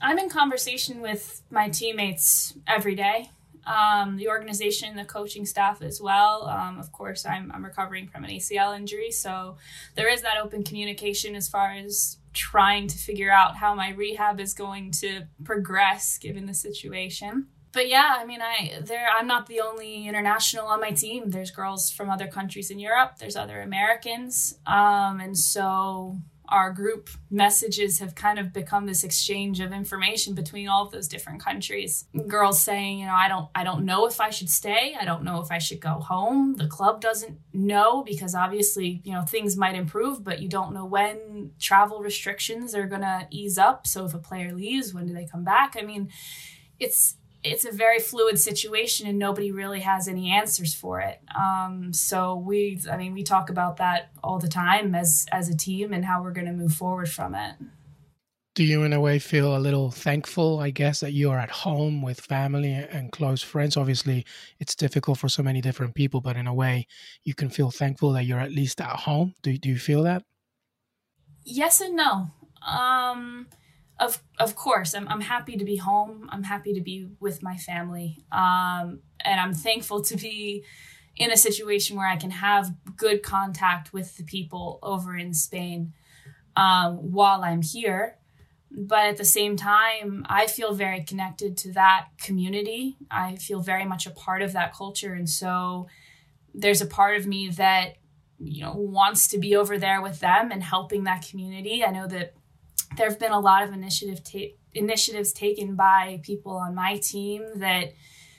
I'm 0.00 0.18
in 0.18 0.30
conversation 0.30 1.00
with 1.00 1.42
my 1.50 1.68
teammates 1.68 2.54
every 2.66 2.94
day. 2.94 3.30
um, 3.66 4.16
the 4.16 4.28
organization, 4.28 4.96
the 4.96 5.04
coaching 5.04 5.46
staff 5.46 5.82
as 5.82 6.00
well. 6.00 6.48
Um, 6.48 6.78
of 6.78 6.92
course, 6.92 7.26
I'm, 7.26 7.50
I'm 7.52 7.64
recovering 7.64 8.08
from 8.08 8.24
an 8.24 8.30
ACL 8.30 8.76
injury, 8.76 9.10
so 9.10 9.56
there 9.94 10.08
is 10.08 10.22
that 10.22 10.38
open 10.42 10.64
communication 10.64 11.34
as 11.34 11.48
far 11.48 11.72
as 11.72 12.18
trying 12.32 12.86
to 12.88 12.98
figure 12.98 13.30
out 13.30 13.56
how 13.56 13.74
my 13.74 13.90
rehab 13.90 14.40
is 14.40 14.54
going 14.54 14.90
to 14.92 15.22
progress 15.44 16.18
given 16.18 16.46
the 16.46 16.54
situation. 16.54 17.46
But 17.72 17.88
yeah, 17.88 18.16
I 18.18 18.24
mean, 18.24 18.40
I 18.42 18.80
there 18.82 19.06
I'm 19.16 19.26
not 19.26 19.46
the 19.46 19.60
only 19.60 20.08
international 20.08 20.66
on 20.66 20.80
my 20.80 20.90
team. 20.90 21.30
There's 21.30 21.50
girls 21.50 21.90
from 21.90 22.10
other 22.10 22.26
countries 22.26 22.70
in 22.70 22.80
Europe. 22.80 23.18
There's 23.18 23.36
other 23.36 23.60
Americans, 23.60 24.58
um, 24.66 25.20
and 25.20 25.38
so 25.38 26.18
our 26.50 26.72
group 26.72 27.08
messages 27.30 27.98
have 28.00 28.14
kind 28.14 28.38
of 28.38 28.52
become 28.52 28.86
this 28.86 29.04
exchange 29.04 29.60
of 29.60 29.72
information 29.72 30.34
between 30.34 30.68
all 30.68 30.84
of 30.84 30.92
those 30.92 31.08
different 31.08 31.40
countries. 31.40 32.06
Girls 32.26 32.60
saying 32.62 32.98
you 32.98 33.06
know 33.06 33.14
i 33.14 33.28
don't 33.28 33.48
i 33.54 33.64
don't 33.64 33.84
know 33.84 34.06
if 34.06 34.20
i 34.20 34.30
should 34.30 34.50
stay. 34.50 34.96
I 35.00 35.04
don't 35.04 35.24
know 35.24 35.40
if 35.40 35.50
i 35.50 35.58
should 35.58 35.80
go 35.80 36.00
home. 36.00 36.56
The 36.56 36.66
club 36.66 37.00
doesn't 37.00 37.38
know 37.52 38.02
because 38.02 38.34
obviously 38.34 39.00
you 39.04 39.12
know 39.12 39.22
things 39.22 39.56
might 39.56 39.74
improve 39.74 40.24
but 40.24 40.40
you 40.40 40.48
don't 40.48 40.74
know 40.74 40.84
when 40.84 41.52
travel 41.58 42.00
restrictions 42.00 42.74
are 42.74 42.86
going 42.86 43.02
to 43.02 43.26
ease 43.30 43.58
up. 43.58 43.86
So 43.86 44.04
if 44.04 44.14
a 44.14 44.18
player 44.18 44.52
leaves 44.52 44.92
when 44.92 45.06
do 45.06 45.14
they 45.14 45.26
come 45.26 45.44
back? 45.44 45.76
I 45.78 45.82
mean 45.82 46.10
it's 46.78 47.16
it's 47.42 47.64
a 47.64 47.72
very 47.72 47.98
fluid 47.98 48.38
situation 48.38 49.06
and 49.06 49.18
nobody 49.18 49.50
really 49.50 49.80
has 49.80 50.08
any 50.08 50.30
answers 50.30 50.74
for 50.74 51.00
it. 51.00 51.20
Um, 51.36 51.92
so 51.92 52.36
we, 52.36 52.80
I 52.90 52.96
mean, 52.96 53.14
we 53.14 53.22
talk 53.22 53.48
about 53.48 53.78
that 53.78 54.10
all 54.22 54.38
the 54.38 54.48
time 54.48 54.94
as 54.94 55.26
as 55.32 55.48
a 55.48 55.56
team 55.56 55.92
and 55.92 56.04
how 56.04 56.22
we're 56.22 56.32
going 56.32 56.46
to 56.46 56.52
move 56.52 56.74
forward 56.74 57.08
from 57.08 57.34
it. 57.34 57.54
Do 58.56 58.64
you, 58.64 58.82
in 58.82 58.92
a 58.92 59.00
way, 59.00 59.20
feel 59.20 59.56
a 59.56 59.58
little 59.58 59.90
thankful? 59.90 60.58
I 60.58 60.70
guess 60.70 61.00
that 61.00 61.12
you 61.12 61.30
are 61.30 61.38
at 61.38 61.50
home 61.50 62.02
with 62.02 62.20
family 62.20 62.72
and 62.72 63.12
close 63.12 63.42
friends. 63.42 63.76
Obviously, 63.76 64.26
it's 64.58 64.74
difficult 64.74 65.18
for 65.18 65.28
so 65.28 65.42
many 65.42 65.60
different 65.60 65.94
people, 65.94 66.20
but 66.20 66.36
in 66.36 66.48
a 66.48 66.52
way, 66.52 66.86
you 67.22 67.32
can 67.32 67.48
feel 67.48 67.70
thankful 67.70 68.12
that 68.12 68.24
you're 68.24 68.40
at 68.40 68.50
least 68.50 68.80
at 68.80 68.96
home. 68.96 69.34
Do 69.42 69.56
do 69.56 69.68
you 69.68 69.78
feel 69.78 70.02
that? 70.02 70.24
Yes 71.44 71.80
and 71.80 71.96
no. 71.96 72.32
Um, 72.66 73.46
of 74.00 74.22
of 74.38 74.56
course 74.56 74.94
I'm, 74.94 75.06
I'm 75.08 75.20
happy 75.20 75.56
to 75.56 75.64
be 75.64 75.76
home. 75.76 76.28
I'm 76.32 76.42
happy 76.42 76.74
to 76.74 76.80
be 76.80 77.08
with 77.20 77.42
my 77.42 77.56
family. 77.56 78.24
Um, 78.32 79.00
and 79.22 79.38
i'm 79.38 79.54
thankful 79.54 80.02
to 80.02 80.16
be 80.16 80.64
in 81.16 81.30
a 81.30 81.36
situation 81.36 81.96
where 81.96 82.08
i 82.08 82.16
can 82.16 82.30
have 82.30 82.74
good 82.96 83.22
contact 83.22 83.92
with 83.92 84.16
the 84.16 84.24
people 84.24 84.78
over 84.82 85.16
in 85.16 85.34
spain 85.34 85.92
um, 86.56 87.12
while 87.12 87.44
i'm 87.44 87.62
here. 87.62 88.16
But 88.72 89.06
at 89.06 89.16
the 89.18 89.24
same 89.24 89.56
time 89.56 90.24
i 90.28 90.46
feel 90.46 90.72
very 90.74 91.02
connected 91.04 91.56
to 91.58 91.72
that 91.74 92.06
community. 92.18 92.96
I 93.10 93.36
feel 93.36 93.60
very 93.60 93.84
much 93.84 94.06
a 94.06 94.10
part 94.10 94.42
of 94.42 94.54
that 94.54 94.74
culture. 94.74 95.12
And 95.12 95.28
so 95.28 95.88
there's 96.54 96.80
a 96.80 96.86
part 96.86 97.16
of 97.16 97.26
me 97.26 97.50
that 97.50 97.96
you 98.38 98.62
know 98.62 98.72
wants 98.72 99.28
to 99.28 99.38
be 99.38 99.54
over 99.54 99.76
there 99.78 100.00
with 100.00 100.20
them 100.20 100.50
and 100.50 100.62
helping 100.62 101.04
that 101.04 101.26
community. 101.28 101.84
I 101.84 101.90
know 101.90 102.06
that 102.06 102.32
there 102.96 103.08
have 103.08 103.18
been 103.18 103.32
a 103.32 103.40
lot 103.40 103.62
of 103.62 103.72
initiative 103.72 104.22
ta- 104.24 104.54
initiatives 104.74 105.32
taken 105.32 105.74
by 105.74 106.20
people 106.22 106.52
on 106.52 106.74
my 106.74 106.98
team 106.98 107.44
that 107.56 107.92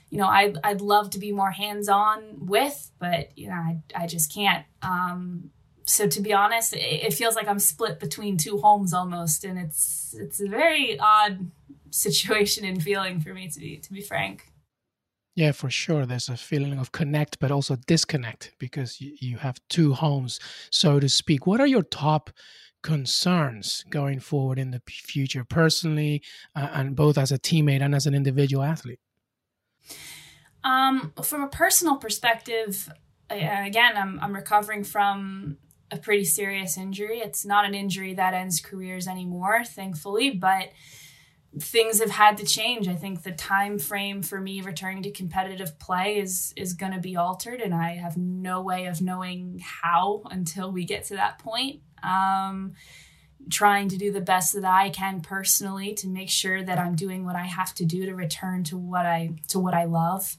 you 0.10 0.18
know 0.18 0.28
I'd, 0.28 0.58
I'd 0.64 0.82
love 0.82 1.10
to 1.12 1.20
be 1.20 1.32
more 1.32 1.52
hands-on 1.52 2.46
with 2.46 2.92
but 3.00 3.38
you 3.38 3.48
know 3.48 3.56
i, 3.56 3.80
I 3.96 4.08
just 4.08 4.34
can't 4.34 4.66
um, 4.82 5.52
so 5.86 6.08
to 6.08 6.22
be 6.22 6.34
honest 6.34 6.74
it, 6.74 6.80
it 6.80 7.14
feels 7.14 7.36
like 7.36 7.48
i'm 7.48 7.60
split 7.60 8.00
between 8.00 8.38
two 8.38 8.60
homes 8.60 8.94
almost 8.94 9.44
and 9.44 9.58
it's 9.58 10.16
it's 10.18 10.40
a 10.40 10.48
very 10.48 11.00
odd 11.00 11.52
situation 11.90 12.64
and 12.64 12.82
feeling 12.82 13.20
for 13.20 13.34
me 13.34 13.50
to 13.50 13.60
be 13.60 13.78
to 13.78 13.92
be 13.92 14.02
frank 14.02 14.52
yeah, 15.34 15.54
for 15.54 15.70
sure. 15.70 16.06
There's 16.06 16.28
a 16.28 16.36
feeling 16.36 16.78
of 16.78 16.92
connect, 16.92 17.40
but 17.40 17.52
also 17.52 17.78
disconnect 17.88 18.54
because 18.60 19.00
you, 19.00 19.16
you 19.20 19.38
have 19.38 19.62
two 19.70 19.94
homes, 19.94 20.42
so 20.72 21.00
to 21.00 21.08
speak. 21.08 21.48
What 21.48 21.62
are 21.62 21.68
your 21.68 21.84
top 21.84 22.32
concerns 22.82 23.86
going 23.90 24.20
forward 24.20 24.60
in 24.60 24.72
the 24.72 24.82
future 24.88 25.44
personally 25.44 26.22
uh, 26.56 26.70
and 26.74 26.96
both 26.96 27.18
as 27.18 27.32
a 27.32 27.40
teammate 27.40 27.82
and 27.82 27.94
as 27.94 28.06
an 28.06 28.14
individual 28.14 28.64
athlete? 28.64 29.00
Um, 30.64 31.14
from 31.24 31.44
a 31.44 31.48
personal 31.48 31.98
perspective 31.98 32.90
again 33.30 33.94
I'm, 33.96 34.20
I'm 34.22 34.34
recovering 34.34 34.84
from 34.84 35.58
a 35.90 35.98
pretty 35.98 36.26
serious 36.26 36.78
injury. 36.78 37.20
It's 37.20 37.46
not 37.46 37.66
an 37.66 37.74
injury 37.74 38.14
that 38.14 38.34
ends 38.34 38.60
careers 38.62 39.08
anymore 39.08 39.64
thankfully 39.64 40.32
but 40.32 40.70
things 41.60 42.00
have 42.00 42.12
had 42.12 42.38
to 42.38 42.46
change. 42.46 42.88
I 42.88 42.96
think 42.96 43.24
the 43.24 43.34
time 43.34 43.78
frame 43.78 44.22
for 44.22 44.40
me 44.40 44.62
returning 44.62 45.04
to 45.04 45.12
competitive 45.12 45.78
play 45.80 46.18
is 46.18 46.54
is 46.56 46.74
going 46.74 46.94
to 46.94 47.00
be 47.00 47.18
altered 47.18 47.60
and 47.60 47.74
i 47.74 47.96
have 47.96 48.16
no 48.16 48.62
way 48.62 48.86
of 48.86 49.02
knowing 49.02 49.62
how 49.62 50.22
until 50.32 50.72
we 50.72 50.86
get 50.86 51.04
to 51.06 51.16
that 51.16 51.40
point 51.40 51.82
um, 52.04 52.74
trying 53.50 53.90
to 53.90 53.98
do 53.98 54.12
the 54.12 54.22
best 54.22 54.54
that 54.54 54.66
I 54.66 54.90
can 54.90 55.22
personally 55.22 55.94
to 55.96 56.08
make 56.08 56.30
sure 56.30 56.64
that 56.64 56.78
I'm 56.80 56.96
doing 56.96 57.26
what 57.26 57.36
I 57.36 57.46
have 57.46 57.74
to 57.76 57.86
do 57.86 58.06
to 58.06 58.16
return 58.16 58.64
to 58.66 58.78
what 58.78 59.06
I 59.06 59.32
to 59.50 59.60
what 59.60 59.74
I 59.74 59.86
love. 59.86 60.38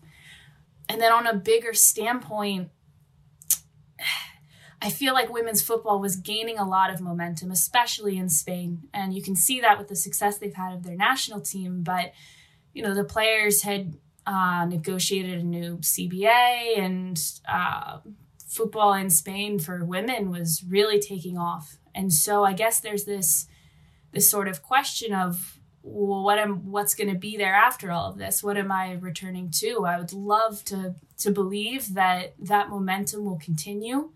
And 0.88 1.00
then 1.00 1.12
on 1.12 1.26
a 1.26 1.34
bigger 1.34 1.74
standpoint, 1.74 2.70
I 4.82 4.90
feel 4.90 5.14
like 5.14 5.32
women's 5.32 5.62
football 5.62 6.00
was 6.00 6.16
gaining 6.16 6.58
a 6.58 6.68
lot 6.68 6.92
of 6.92 7.00
momentum, 7.00 7.52
especially 7.52 8.18
in 8.18 8.28
Spain. 8.28 8.88
And 8.92 9.14
you 9.14 9.22
can 9.22 9.36
see 9.36 9.60
that 9.60 9.78
with 9.78 9.86
the 9.86 9.94
success 9.94 10.38
they've 10.38 10.52
had 10.52 10.74
of 10.74 10.82
their 10.82 10.96
national 10.96 11.40
team. 11.40 11.84
But, 11.84 12.12
you 12.74 12.82
know, 12.82 12.92
the 12.92 13.04
players 13.04 13.62
had 13.62 13.94
uh, 14.26 14.66
negotiated 14.68 15.38
a 15.38 15.44
new 15.44 15.78
CBA 15.78 16.78
and 16.78 17.22
uh, 17.48 17.98
football 18.52 18.92
in 18.92 19.08
Spain 19.08 19.58
for 19.58 19.84
women 19.84 20.30
was 20.30 20.62
really 20.68 21.00
taking 21.00 21.38
off. 21.38 21.78
And 21.94 22.12
so 22.12 22.44
I 22.44 22.52
guess 22.52 22.80
there's 22.80 23.04
this 23.04 23.46
this 24.12 24.30
sort 24.30 24.46
of 24.46 24.62
question 24.62 25.14
of 25.14 25.58
well, 25.82 26.22
what 26.22 26.38
am 26.38 26.70
what's 26.70 26.94
going 26.94 27.12
to 27.12 27.18
be 27.18 27.36
there 27.36 27.54
after 27.54 27.90
all 27.90 28.10
of 28.10 28.18
this? 28.18 28.42
What 28.42 28.56
am 28.56 28.70
I 28.70 28.92
returning 28.92 29.50
to? 29.58 29.84
I 29.84 29.98
would 29.98 30.12
love 30.12 30.64
to 30.66 30.94
to 31.18 31.30
believe 31.30 31.94
that 31.94 32.34
that 32.38 32.68
momentum 32.68 33.24
will 33.24 33.38
continue, 33.38 34.10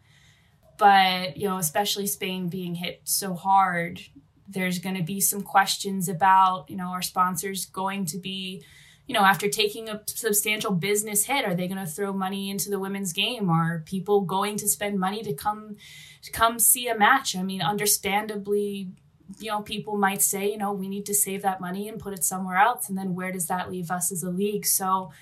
but 0.79 1.37
you 1.37 1.49
know, 1.49 1.57
especially 1.57 2.07
Spain 2.07 2.49
being 2.49 2.77
hit 2.77 3.01
so 3.05 3.35
hard, 3.35 4.01
there's 4.49 4.79
going 4.79 4.96
to 4.96 5.03
be 5.03 5.20
some 5.20 5.42
questions 5.42 6.09
about 6.09 6.66
you 6.68 6.77
know 6.77 6.88
our 6.88 7.03
sponsors 7.03 7.66
going 7.66 8.05
to 8.07 8.18
be 8.18 8.62
you 9.06 9.14
know, 9.14 9.24
after 9.24 9.48
taking 9.48 9.88
a 9.88 10.02
substantial 10.06 10.72
business 10.72 11.24
hit, 11.24 11.44
are 11.44 11.54
they 11.54 11.68
going 11.68 11.84
to 11.84 11.90
throw 11.90 12.12
money 12.12 12.50
into 12.50 12.70
the 12.70 12.80
women's 12.80 13.12
game? 13.12 13.48
Are 13.48 13.82
people 13.86 14.22
going 14.22 14.56
to 14.58 14.68
spend 14.68 14.98
money 14.98 15.22
to 15.22 15.32
come 15.32 15.76
to 16.22 16.32
come 16.32 16.58
see 16.58 16.88
a 16.88 16.98
match? 16.98 17.36
I 17.36 17.42
mean, 17.42 17.62
understandably, 17.62 18.90
you 19.38 19.50
know, 19.50 19.62
people 19.62 19.96
might 19.96 20.22
say, 20.22 20.50
you 20.50 20.58
know, 20.58 20.72
we 20.72 20.88
need 20.88 21.06
to 21.06 21.14
save 21.14 21.42
that 21.42 21.60
money 21.60 21.88
and 21.88 22.00
put 22.00 22.14
it 22.14 22.24
somewhere 22.24 22.56
else, 22.56 22.88
and 22.88 22.98
then 22.98 23.14
where 23.14 23.30
does 23.30 23.46
that 23.46 23.70
leave 23.70 23.90
us 23.90 24.10
as 24.10 24.24
a 24.24 24.30
league? 24.30 24.66
So 24.66 25.12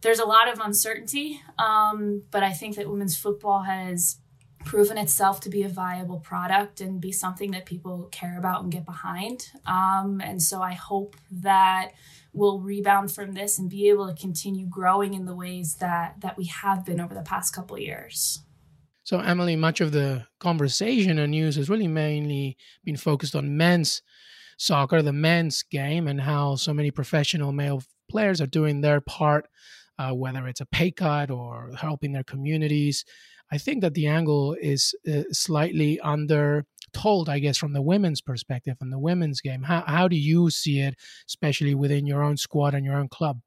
there's 0.00 0.18
a 0.18 0.24
lot 0.26 0.48
of 0.48 0.60
uncertainty, 0.60 1.42
um, 1.58 2.22
but 2.30 2.42
I 2.42 2.52
think 2.52 2.76
that 2.76 2.88
women's 2.88 3.16
football 3.16 3.62
has 3.62 4.18
proven 4.66 4.98
itself 4.98 5.40
to 5.40 5.48
be 5.48 5.62
a 5.62 5.68
viable 5.68 6.18
product 6.18 6.80
and 6.80 7.00
be 7.00 7.12
something 7.12 7.52
that 7.52 7.64
people 7.64 8.08
care 8.10 8.36
about 8.36 8.62
and 8.62 8.72
get 8.72 8.84
behind. 8.84 9.48
Um, 9.64 10.20
and 10.22 10.42
so 10.42 10.60
I 10.60 10.72
hope 10.72 11.16
that 11.30 11.92
we'll 12.32 12.60
rebound 12.60 13.12
from 13.12 13.32
this 13.32 13.58
and 13.58 13.70
be 13.70 13.88
able 13.88 14.08
to 14.08 14.20
continue 14.20 14.66
growing 14.66 15.14
in 15.14 15.24
the 15.24 15.34
ways 15.34 15.76
that 15.76 16.20
that 16.20 16.36
we 16.36 16.46
have 16.46 16.84
been 16.84 17.00
over 17.00 17.14
the 17.14 17.22
past 17.22 17.54
couple 17.54 17.78
years. 17.78 18.42
So 19.04 19.20
Emily, 19.20 19.54
much 19.54 19.80
of 19.80 19.92
the 19.92 20.26
conversation 20.40 21.18
and 21.20 21.30
news 21.30 21.54
has 21.54 21.70
really 21.70 21.86
mainly 21.86 22.56
been 22.84 22.96
focused 22.96 23.36
on 23.36 23.56
men's 23.56 24.02
soccer, 24.58 25.00
the 25.00 25.12
men's 25.12 25.62
game, 25.62 26.08
and 26.08 26.20
how 26.20 26.56
so 26.56 26.74
many 26.74 26.90
professional 26.90 27.52
male 27.52 27.82
players 28.10 28.40
are 28.40 28.46
doing 28.46 28.80
their 28.80 29.00
part, 29.00 29.46
uh, 29.96 30.10
whether 30.10 30.48
it's 30.48 30.60
a 30.60 30.66
pay 30.66 30.90
cut 30.90 31.30
or 31.30 31.70
helping 31.78 32.12
their 32.12 32.24
communities. 32.24 33.04
I 33.50 33.58
think 33.58 33.82
that 33.82 33.94
the 33.94 34.06
angle 34.06 34.56
is 34.60 34.94
uh, 35.08 35.22
slightly 35.32 36.00
under 36.00 36.64
told, 36.92 37.28
I 37.28 37.38
guess, 37.38 37.58
from 37.58 37.72
the 37.72 37.82
women's 37.82 38.20
perspective 38.20 38.76
and 38.80 38.92
the 38.92 38.98
women's 38.98 39.40
game. 39.40 39.64
How, 39.64 39.84
how 39.86 40.08
do 40.08 40.16
you 40.16 40.50
see 40.50 40.80
it, 40.80 40.94
especially 41.28 41.74
within 41.74 42.06
your 42.06 42.22
own 42.22 42.36
squad 42.36 42.74
and 42.74 42.84
your 42.84 42.96
own 42.96 43.08
club? 43.08 43.40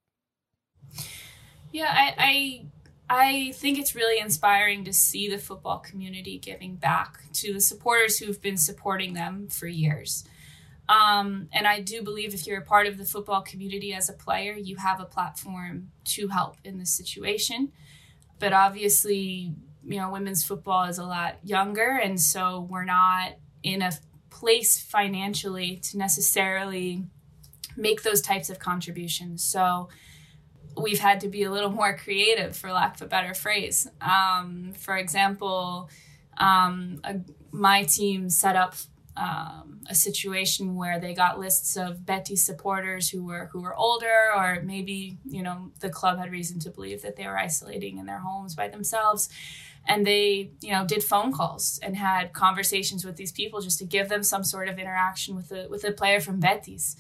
Yeah, 1.72 1.92
I, 1.92 2.14
I 2.18 2.66
I 3.12 3.52
think 3.56 3.80
it's 3.80 3.96
really 3.96 4.20
inspiring 4.20 4.86
to 4.86 4.94
see 4.94 5.28
the 5.28 5.40
football 5.40 5.80
community 5.80 6.38
giving 6.38 6.76
back 6.76 7.22
to 7.34 7.52
the 7.54 7.60
supporters 7.60 8.20
who've 8.20 8.42
been 8.42 8.58
supporting 8.58 9.14
them 9.14 9.48
for 9.48 9.66
years. 9.66 10.24
Um, 10.88 11.50
and 11.52 11.68
I 11.68 11.82
do 11.82 12.04
believe 12.04 12.34
if 12.34 12.46
you're 12.46 12.62
a 12.62 12.66
part 12.66 12.86
of 12.86 12.98
the 12.98 13.06
football 13.06 13.42
community 13.42 13.94
as 13.94 14.10
a 14.10 14.14
player, 14.14 14.54
you 14.54 14.76
have 14.78 15.00
a 15.00 15.06
platform 15.06 15.92
to 16.06 16.28
help 16.28 16.58
in 16.64 16.78
this 16.78 16.92
situation. 16.92 17.72
But 18.38 18.54
obviously, 18.54 19.54
you 19.84 19.98
know, 19.98 20.12
women's 20.12 20.44
football 20.44 20.86
is 20.86 20.98
a 20.98 21.06
lot 21.06 21.38
younger, 21.44 21.98
and 21.98 22.20
so 22.20 22.68
we're 22.70 22.86
not 22.86 23.34
in 23.64 23.82
a 23.82 23.92
place 24.30 24.80
financially 24.80 25.78
to 25.78 25.98
necessarily 25.98 27.04
make 27.76 28.04
those 28.04 28.22
types 28.22 28.50
of 28.50 28.60
contributions. 28.60 29.44
So 29.44 29.90
we've 30.78 31.00
had 31.00 31.20
to 31.22 31.28
be 31.28 31.44
a 31.44 31.52
little 31.52 31.72
more 31.72 31.96
creative, 31.96 32.56
for 32.56 32.72
lack 32.72 32.96
of 32.96 33.04
a 33.04 33.08
better 33.08 33.34
phrase. 33.34 33.88
Um, 34.02 34.74
for 34.78 34.98
example, 34.98 35.90
um, 36.38 37.02
a, 37.04 37.20
my 37.52 37.84
team 37.84 38.30
set 38.30 38.56
up 38.56 38.76
um, 39.18 39.82
a 39.90 39.96
situation 39.96 40.76
where 40.76 41.00
they 41.00 41.14
got 41.14 41.40
lists 41.40 41.76
of 41.76 42.06
Betis 42.06 42.46
supporters 42.46 43.10
who 43.10 43.26
were 43.26 43.50
who 43.52 43.60
were 43.60 43.76
older, 43.76 44.32
or 44.36 44.62
maybe 44.64 45.18
you 45.26 45.44
know 45.44 45.72
the 45.82 45.90
club 45.90 46.20
had 46.20 46.32
reason 46.32 46.60
to 46.60 46.70
believe 46.70 47.02
that 47.02 47.18
they 47.18 47.26
were 47.26 47.38
isolating 47.38 47.98
in 47.98 48.06
their 48.06 48.20
homes 48.20 48.56
by 48.56 48.70
themselves, 48.70 49.28
and 49.90 50.06
they 50.06 50.52
you 50.62 50.72
know 50.72 50.86
did 50.86 51.04
phone 51.04 51.34
calls 51.34 51.80
and 51.84 51.98
had 51.98 52.32
conversations 52.32 53.04
with 53.04 53.18
these 53.18 53.32
people 53.32 53.60
just 53.60 53.80
to 53.80 53.86
give 53.86 54.08
them 54.08 54.24
some 54.24 54.44
sort 54.44 54.70
of 54.70 54.78
interaction 54.78 55.36
with 55.36 55.52
a 55.52 55.68
with 55.68 55.84
a 55.84 55.92
player 55.92 56.22
from 56.22 56.40
Betis. 56.40 56.96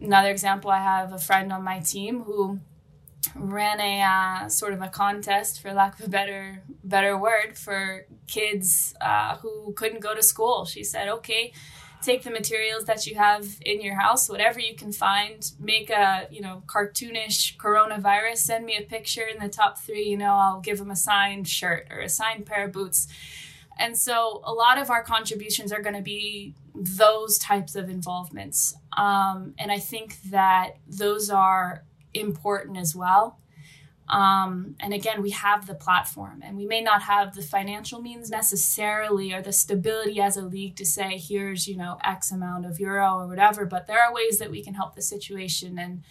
Another 0.00 0.30
example, 0.30 0.70
I 0.70 0.80
have 0.80 1.12
a 1.12 1.18
friend 1.18 1.50
on 1.50 1.64
my 1.64 1.80
team 1.80 2.24
who 2.24 2.60
ran 3.34 3.80
a 3.80 4.02
uh, 4.02 4.48
sort 4.50 4.74
of 4.74 4.82
a 4.82 4.88
contest, 4.88 5.62
for 5.62 5.72
lack 5.72 5.98
of 5.98 6.04
a 6.06 6.08
better 6.10 6.62
better 6.84 7.16
word, 7.16 7.56
for 7.56 8.06
kids 8.26 8.94
uh, 9.00 9.38
who 9.38 9.72
couldn't 9.72 10.00
go 10.00 10.14
to 10.14 10.22
school. 10.22 10.66
She 10.66 10.84
said, 10.84 11.08
"Okay, 11.08 11.52
take 12.02 12.22
the 12.22 12.30
materials 12.30 12.84
that 12.84 13.06
you 13.06 13.16
have 13.16 13.46
in 13.60 13.80
your 13.80 13.98
house, 13.98 14.28
whatever 14.28 14.60
you 14.60 14.74
can 14.74 14.92
find, 14.92 15.50
make 15.58 15.90
a 15.90 16.28
you 16.30 16.40
know 16.40 16.62
cartoonish 16.66 17.56
coronavirus. 17.56 18.38
Send 18.38 18.64
me 18.64 18.76
a 18.76 18.82
picture 18.82 19.24
in 19.24 19.42
the 19.42 19.48
top 19.48 19.78
three. 19.78 20.04
You 20.04 20.16
know, 20.16 20.34
I'll 20.34 20.60
give 20.60 20.78
them 20.78 20.90
a 20.90 20.96
signed 20.96 21.48
shirt 21.48 21.88
or 21.90 22.00
a 22.00 22.08
signed 22.08 22.46
pair 22.46 22.66
of 22.66 22.72
boots." 22.72 23.08
And 23.78 23.96
so, 23.96 24.40
a 24.44 24.52
lot 24.52 24.78
of 24.78 24.90
our 24.90 25.02
contributions 25.02 25.72
are 25.72 25.82
going 25.82 25.96
to 25.96 26.02
be 26.02 26.54
those 26.74 27.38
types 27.38 27.76
of 27.76 27.88
involvements. 27.90 28.74
Um, 28.96 29.54
and 29.58 29.70
I 29.70 29.78
think 29.78 30.22
that 30.30 30.76
those 30.86 31.30
are 31.30 31.84
important 32.14 32.78
as 32.78 32.96
well. 32.96 33.38
Um, 34.08 34.76
and 34.78 34.94
again, 34.94 35.20
we 35.20 35.30
have 35.30 35.66
the 35.66 35.74
platform, 35.74 36.40
and 36.44 36.56
we 36.56 36.66
may 36.66 36.80
not 36.80 37.02
have 37.02 37.34
the 37.34 37.42
financial 37.42 38.00
means 38.00 38.30
necessarily 38.30 39.32
or 39.32 39.42
the 39.42 39.52
stability 39.52 40.20
as 40.20 40.36
a 40.36 40.42
league 40.42 40.76
to 40.76 40.86
say, 40.86 41.18
here's, 41.18 41.66
you 41.66 41.76
know, 41.76 41.98
X 42.04 42.30
amount 42.30 42.66
of 42.66 42.78
euro 42.78 43.18
or 43.18 43.26
whatever, 43.26 43.66
but 43.66 43.86
there 43.86 44.00
are 44.00 44.14
ways 44.14 44.38
that 44.38 44.50
we 44.50 44.62
can 44.62 44.74
help 44.74 44.94
the 44.94 45.02
situation. 45.02 45.76
And 45.78 46.04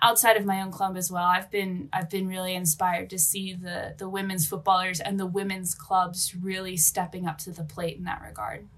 outside 0.00 0.36
of 0.36 0.46
my 0.46 0.62
own 0.62 0.70
club 0.70 0.96
as 0.96 1.10
well, 1.10 1.24
I've 1.24 1.50
been 1.50 1.88
I've 1.92 2.08
been 2.08 2.28
really 2.28 2.54
inspired 2.54 3.10
to 3.10 3.18
see 3.18 3.52
the 3.52 3.94
the 3.98 4.08
women's 4.08 4.46
footballers 4.46 5.00
and 5.00 5.18
the 5.18 5.26
women's 5.26 5.74
clubs 5.74 6.34
really 6.34 6.76
stepping 6.76 7.26
up 7.26 7.38
to 7.38 7.50
the 7.50 7.64
plate 7.64 7.96
in 7.96 8.04
that 8.04 8.22
regard. 8.22 8.68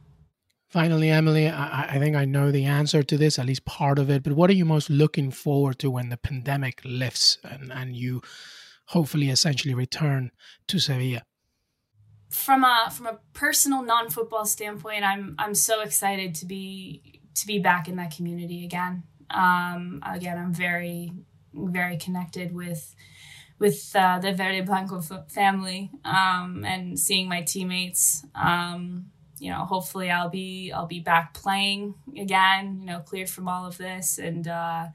Finally, 0.69 1.11
Emily, 1.11 1.49
I, 1.49 1.97
I, 1.97 1.99
think 1.99 2.17
I 2.17 2.25
know 2.25 2.51
the 2.51 2.65
answer 2.65 3.03
to 3.03 3.19
this, 3.19 3.39
at 3.39 3.45
least 3.45 3.67
part 3.67 3.99
of 3.99 4.09
it, 4.09 4.23
but 4.23 4.33
what 4.33 4.49
are 4.49 4.55
you 4.55 4.65
most 4.65 4.89
looking 4.89 5.31
forward 5.31 5.79
to 5.81 5.91
when 5.91 6.09
the 6.09 6.17
pandemic 6.17 6.81
lifts 6.83 7.37
and, 7.45 7.71
and 7.71 7.95
you 7.95 8.23
hopefully 8.93 9.31
essentially 9.31 9.75
return 9.75 10.31
to 10.69 10.79
Sevilla? 10.79 11.23
From 12.31 12.65
a 12.65 12.91
from 12.91 13.07
a 13.07 13.19
personal 13.35 13.83
non 13.83 14.09
football 14.09 14.47
standpoint, 14.47 15.05
I'm 15.05 15.35
I'm 15.39 15.55
so 15.55 15.83
excited 15.83 16.35
to 16.37 16.47
be 16.47 17.21
to 17.35 17.47
be 17.47 17.59
back 17.59 17.89
in 17.89 17.97
that 17.97 18.15
community 18.15 18.65
again. 18.65 19.03
Um, 19.31 20.03
again, 20.07 20.39
I'm 20.39 20.55
very 20.55 21.13
very 21.55 21.97
connected 21.97 22.55
with 22.55 22.95
with 23.59 23.95
uh, 23.95 24.19
the 24.19 24.33
verdiblanco 24.33 25.31
family 25.31 25.91
um, 26.05 26.65
and 26.65 26.99
seeing 26.99 27.29
my 27.29 27.43
teammates. 27.43 28.25
Um, 28.35 29.11
you 29.39 29.51
know, 29.51 29.65
hopefully 29.65 30.11
I'll 30.11 30.31
be 30.31 30.73
I'll 30.73 30.87
be 30.87 31.01
back 31.01 31.35
playing 31.35 31.95
again. 32.19 32.79
You 32.81 32.87
know, 32.87 33.01
cleared 33.01 33.29
from 33.29 33.47
all 33.47 33.67
of 33.67 33.77
this, 33.77 34.19
and 34.19 34.49
uh, 34.49 34.87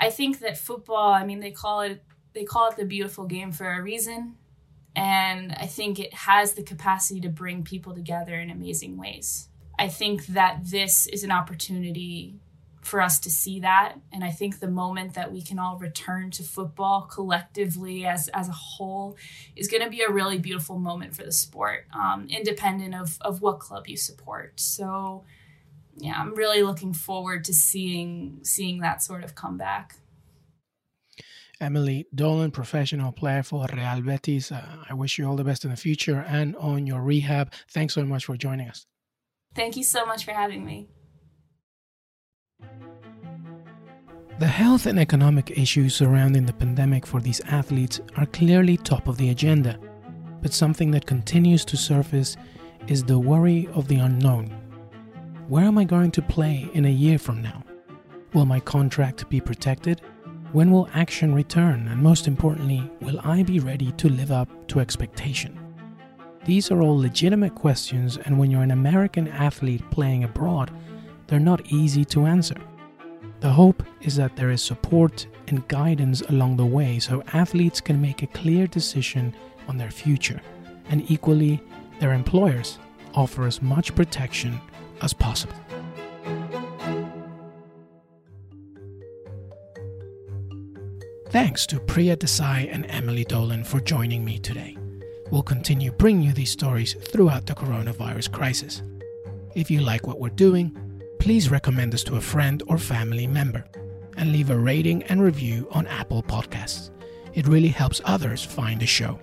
I 0.00 0.10
think 0.10 0.38
that 0.38 0.56
football. 0.56 1.12
I 1.12 1.24
mean, 1.24 1.40
they 1.40 1.50
call 1.50 1.80
it 1.80 2.02
they 2.34 2.44
call 2.44 2.70
it 2.70 2.76
the 2.76 2.84
beautiful 2.84 3.24
game 3.24 3.52
for 3.52 3.72
a 3.72 3.82
reason, 3.82 4.36
and 4.94 5.52
I 5.52 5.66
think 5.66 5.98
it 5.98 6.12
has 6.14 6.52
the 6.52 6.62
capacity 6.62 7.20
to 7.20 7.28
bring 7.28 7.62
people 7.62 7.94
together 7.94 8.34
in 8.34 8.50
amazing 8.50 8.96
ways. 8.96 9.48
I 9.78 9.88
think 9.88 10.26
that 10.26 10.62
this 10.64 11.06
is 11.06 11.22
an 11.22 11.30
opportunity 11.30 12.40
for 12.88 13.00
us 13.00 13.20
to 13.20 13.30
see 13.30 13.60
that. 13.60 13.94
And 14.12 14.24
I 14.24 14.30
think 14.30 14.58
the 14.58 14.70
moment 14.70 15.14
that 15.14 15.30
we 15.30 15.42
can 15.42 15.58
all 15.58 15.76
return 15.78 16.30
to 16.32 16.42
football 16.42 17.02
collectively 17.02 18.06
as, 18.06 18.28
as 18.28 18.48
a 18.48 18.52
whole 18.52 19.16
is 19.54 19.68
going 19.68 19.82
to 19.82 19.90
be 19.90 20.02
a 20.02 20.10
really 20.10 20.38
beautiful 20.38 20.78
moment 20.78 21.14
for 21.14 21.22
the 21.22 21.32
sport, 21.32 21.86
um, 21.92 22.26
independent 22.30 22.94
of, 22.94 23.18
of 23.20 23.42
what 23.42 23.60
club 23.60 23.86
you 23.86 23.96
support. 23.96 24.58
So, 24.58 25.24
yeah, 25.96 26.14
I'm 26.16 26.34
really 26.34 26.62
looking 26.62 26.94
forward 26.94 27.44
to 27.44 27.52
seeing 27.52 28.40
seeing 28.42 28.80
that 28.80 29.02
sort 29.02 29.24
of 29.24 29.34
comeback. 29.34 29.96
Emily 31.60 32.06
Dolan, 32.14 32.50
professional 32.50 33.12
player 33.12 33.42
for 33.42 33.66
Real 33.74 34.00
Betis. 34.00 34.52
Uh, 34.52 34.64
I 34.88 34.94
wish 34.94 35.18
you 35.18 35.26
all 35.28 35.36
the 35.36 35.44
best 35.44 35.64
in 35.64 35.70
the 35.70 35.76
future 35.76 36.24
and 36.28 36.54
on 36.56 36.86
your 36.86 37.02
rehab. 37.02 37.52
Thanks 37.70 37.94
so 37.94 38.04
much 38.04 38.26
for 38.26 38.36
joining 38.36 38.68
us. 38.68 38.86
Thank 39.54 39.76
you 39.76 39.82
so 39.82 40.06
much 40.06 40.24
for 40.24 40.32
having 40.32 40.64
me. 40.64 40.88
The 44.38 44.46
health 44.46 44.86
and 44.86 45.00
economic 45.00 45.58
issues 45.58 45.96
surrounding 45.96 46.46
the 46.46 46.52
pandemic 46.52 47.04
for 47.04 47.20
these 47.20 47.40
athletes 47.40 48.00
are 48.16 48.26
clearly 48.26 48.76
top 48.76 49.08
of 49.08 49.16
the 49.16 49.30
agenda, 49.30 49.80
but 50.40 50.52
something 50.52 50.92
that 50.92 51.06
continues 51.06 51.64
to 51.64 51.76
surface 51.76 52.36
is 52.86 53.02
the 53.02 53.18
worry 53.18 53.68
of 53.74 53.88
the 53.88 53.96
unknown. 53.96 54.46
Where 55.48 55.64
am 55.64 55.76
I 55.76 55.84
going 55.84 56.12
to 56.12 56.22
play 56.22 56.70
in 56.72 56.84
a 56.84 56.90
year 56.90 57.18
from 57.18 57.42
now? 57.42 57.64
Will 58.32 58.44
my 58.44 58.60
contract 58.60 59.28
be 59.28 59.40
protected? 59.40 60.02
When 60.52 60.70
will 60.70 60.88
action 60.94 61.34
return? 61.34 61.88
And 61.88 62.02
most 62.02 62.26
importantly, 62.26 62.90
will 63.02 63.20
I 63.22 63.42
be 63.42 63.60
ready 63.60 63.92
to 63.92 64.08
live 64.08 64.32
up 64.32 64.48
to 64.68 64.80
expectation? 64.80 65.58
These 66.46 66.70
are 66.70 66.80
all 66.80 66.98
legitimate 66.98 67.54
questions, 67.54 68.16
and 68.16 68.38
when 68.38 68.50
you're 68.50 68.62
an 68.62 68.70
American 68.70 69.28
athlete 69.28 69.82
playing 69.90 70.24
abroad, 70.24 70.70
they're 71.26 71.38
not 71.38 71.70
easy 71.70 72.02
to 72.06 72.24
answer. 72.24 72.56
The 73.40 73.50
hope 73.50 73.82
is 74.00 74.16
that 74.16 74.36
there 74.36 74.50
is 74.50 74.62
support 74.62 75.26
and 75.48 75.68
guidance 75.68 76.22
along 76.22 76.56
the 76.56 76.64
way 76.64 76.98
so 76.98 77.22
athletes 77.34 77.82
can 77.82 78.00
make 78.00 78.22
a 78.22 78.26
clear 78.28 78.66
decision 78.66 79.34
on 79.68 79.76
their 79.76 79.90
future, 79.90 80.40
and 80.88 81.08
equally, 81.10 81.60
their 82.00 82.14
employers 82.14 82.78
offer 83.14 83.46
as 83.46 83.60
much 83.60 83.94
protection 83.94 84.58
as 85.02 85.12
possible. 85.12 85.54
Thanks 91.30 91.66
to 91.66 91.78
Priya 91.78 92.16
Desai 92.16 92.72
and 92.72 92.86
Emily 92.86 93.22
Dolan 93.22 93.62
for 93.62 93.80
joining 93.80 94.24
me 94.24 94.38
today. 94.38 94.78
We'll 95.30 95.42
continue 95.42 95.92
bringing 95.92 96.22
you 96.22 96.32
these 96.32 96.50
stories 96.50 96.94
throughout 96.94 97.44
the 97.44 97.52
coronavirus 97.52 98.32
crisis. 98.32 98.80
If 99.54 99.70
you 99.70 99.80
like 99.80 100.06
what 100.06 100.20
we're 100.20 100.30
doing, 100.30 100.74
please 101.18 101.50
recommend 101.50 101.92
us 101.92 102.02
to 102.04 102.16
a 102.16 102.20
friend 102.20 102.62
or 102.66 102.78
family 102.78 103.26
member 103.26 103.62
and 104.16 104.32
leave 104.32 104.48
a 104.48 104.58
rating 104.58 105.02
and 105.02 105.22
review 105.22 105.68
on 105.70 105.86
Apple 105.88 106.22
Podcasts. 106.22 106.88
It 107.34 107.46
really 107.46 107.68
helps 107.68 108.00
others 108.06 108.42
find 108.42 108.80
the 108.80 108.86
show. 108.86 109.20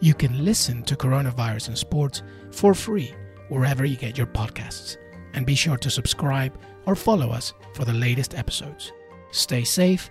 You 0.00 0.12
can 0.12 0.44
listen 0.44 0.82
to 0.82 0.96
Coronavirus 0.96 1.68
and 1.68 1.78
Sports 1.78 2.22
for 2.50 2.74
free 2.74 3.14
wherever 3.48 3.86
you 3.86 3.96
get 3.96 4.18
your 4.18 4.26
podcasts. 4.26 4.98
And 5.32 5.46
be 5.46 5.54
sure 5.54 5.78
to 5.78 5.88
subscribe 5.88 6.52
or 6.84 6.94
follow 6.94 7.30
us 7.30 7.54
for 7.72 7.86
the 7.86 7.94
latest 7.94 8.34
episodes. 8.34 8.92
Stay 9.30 9.64
safe, 9.64 10.10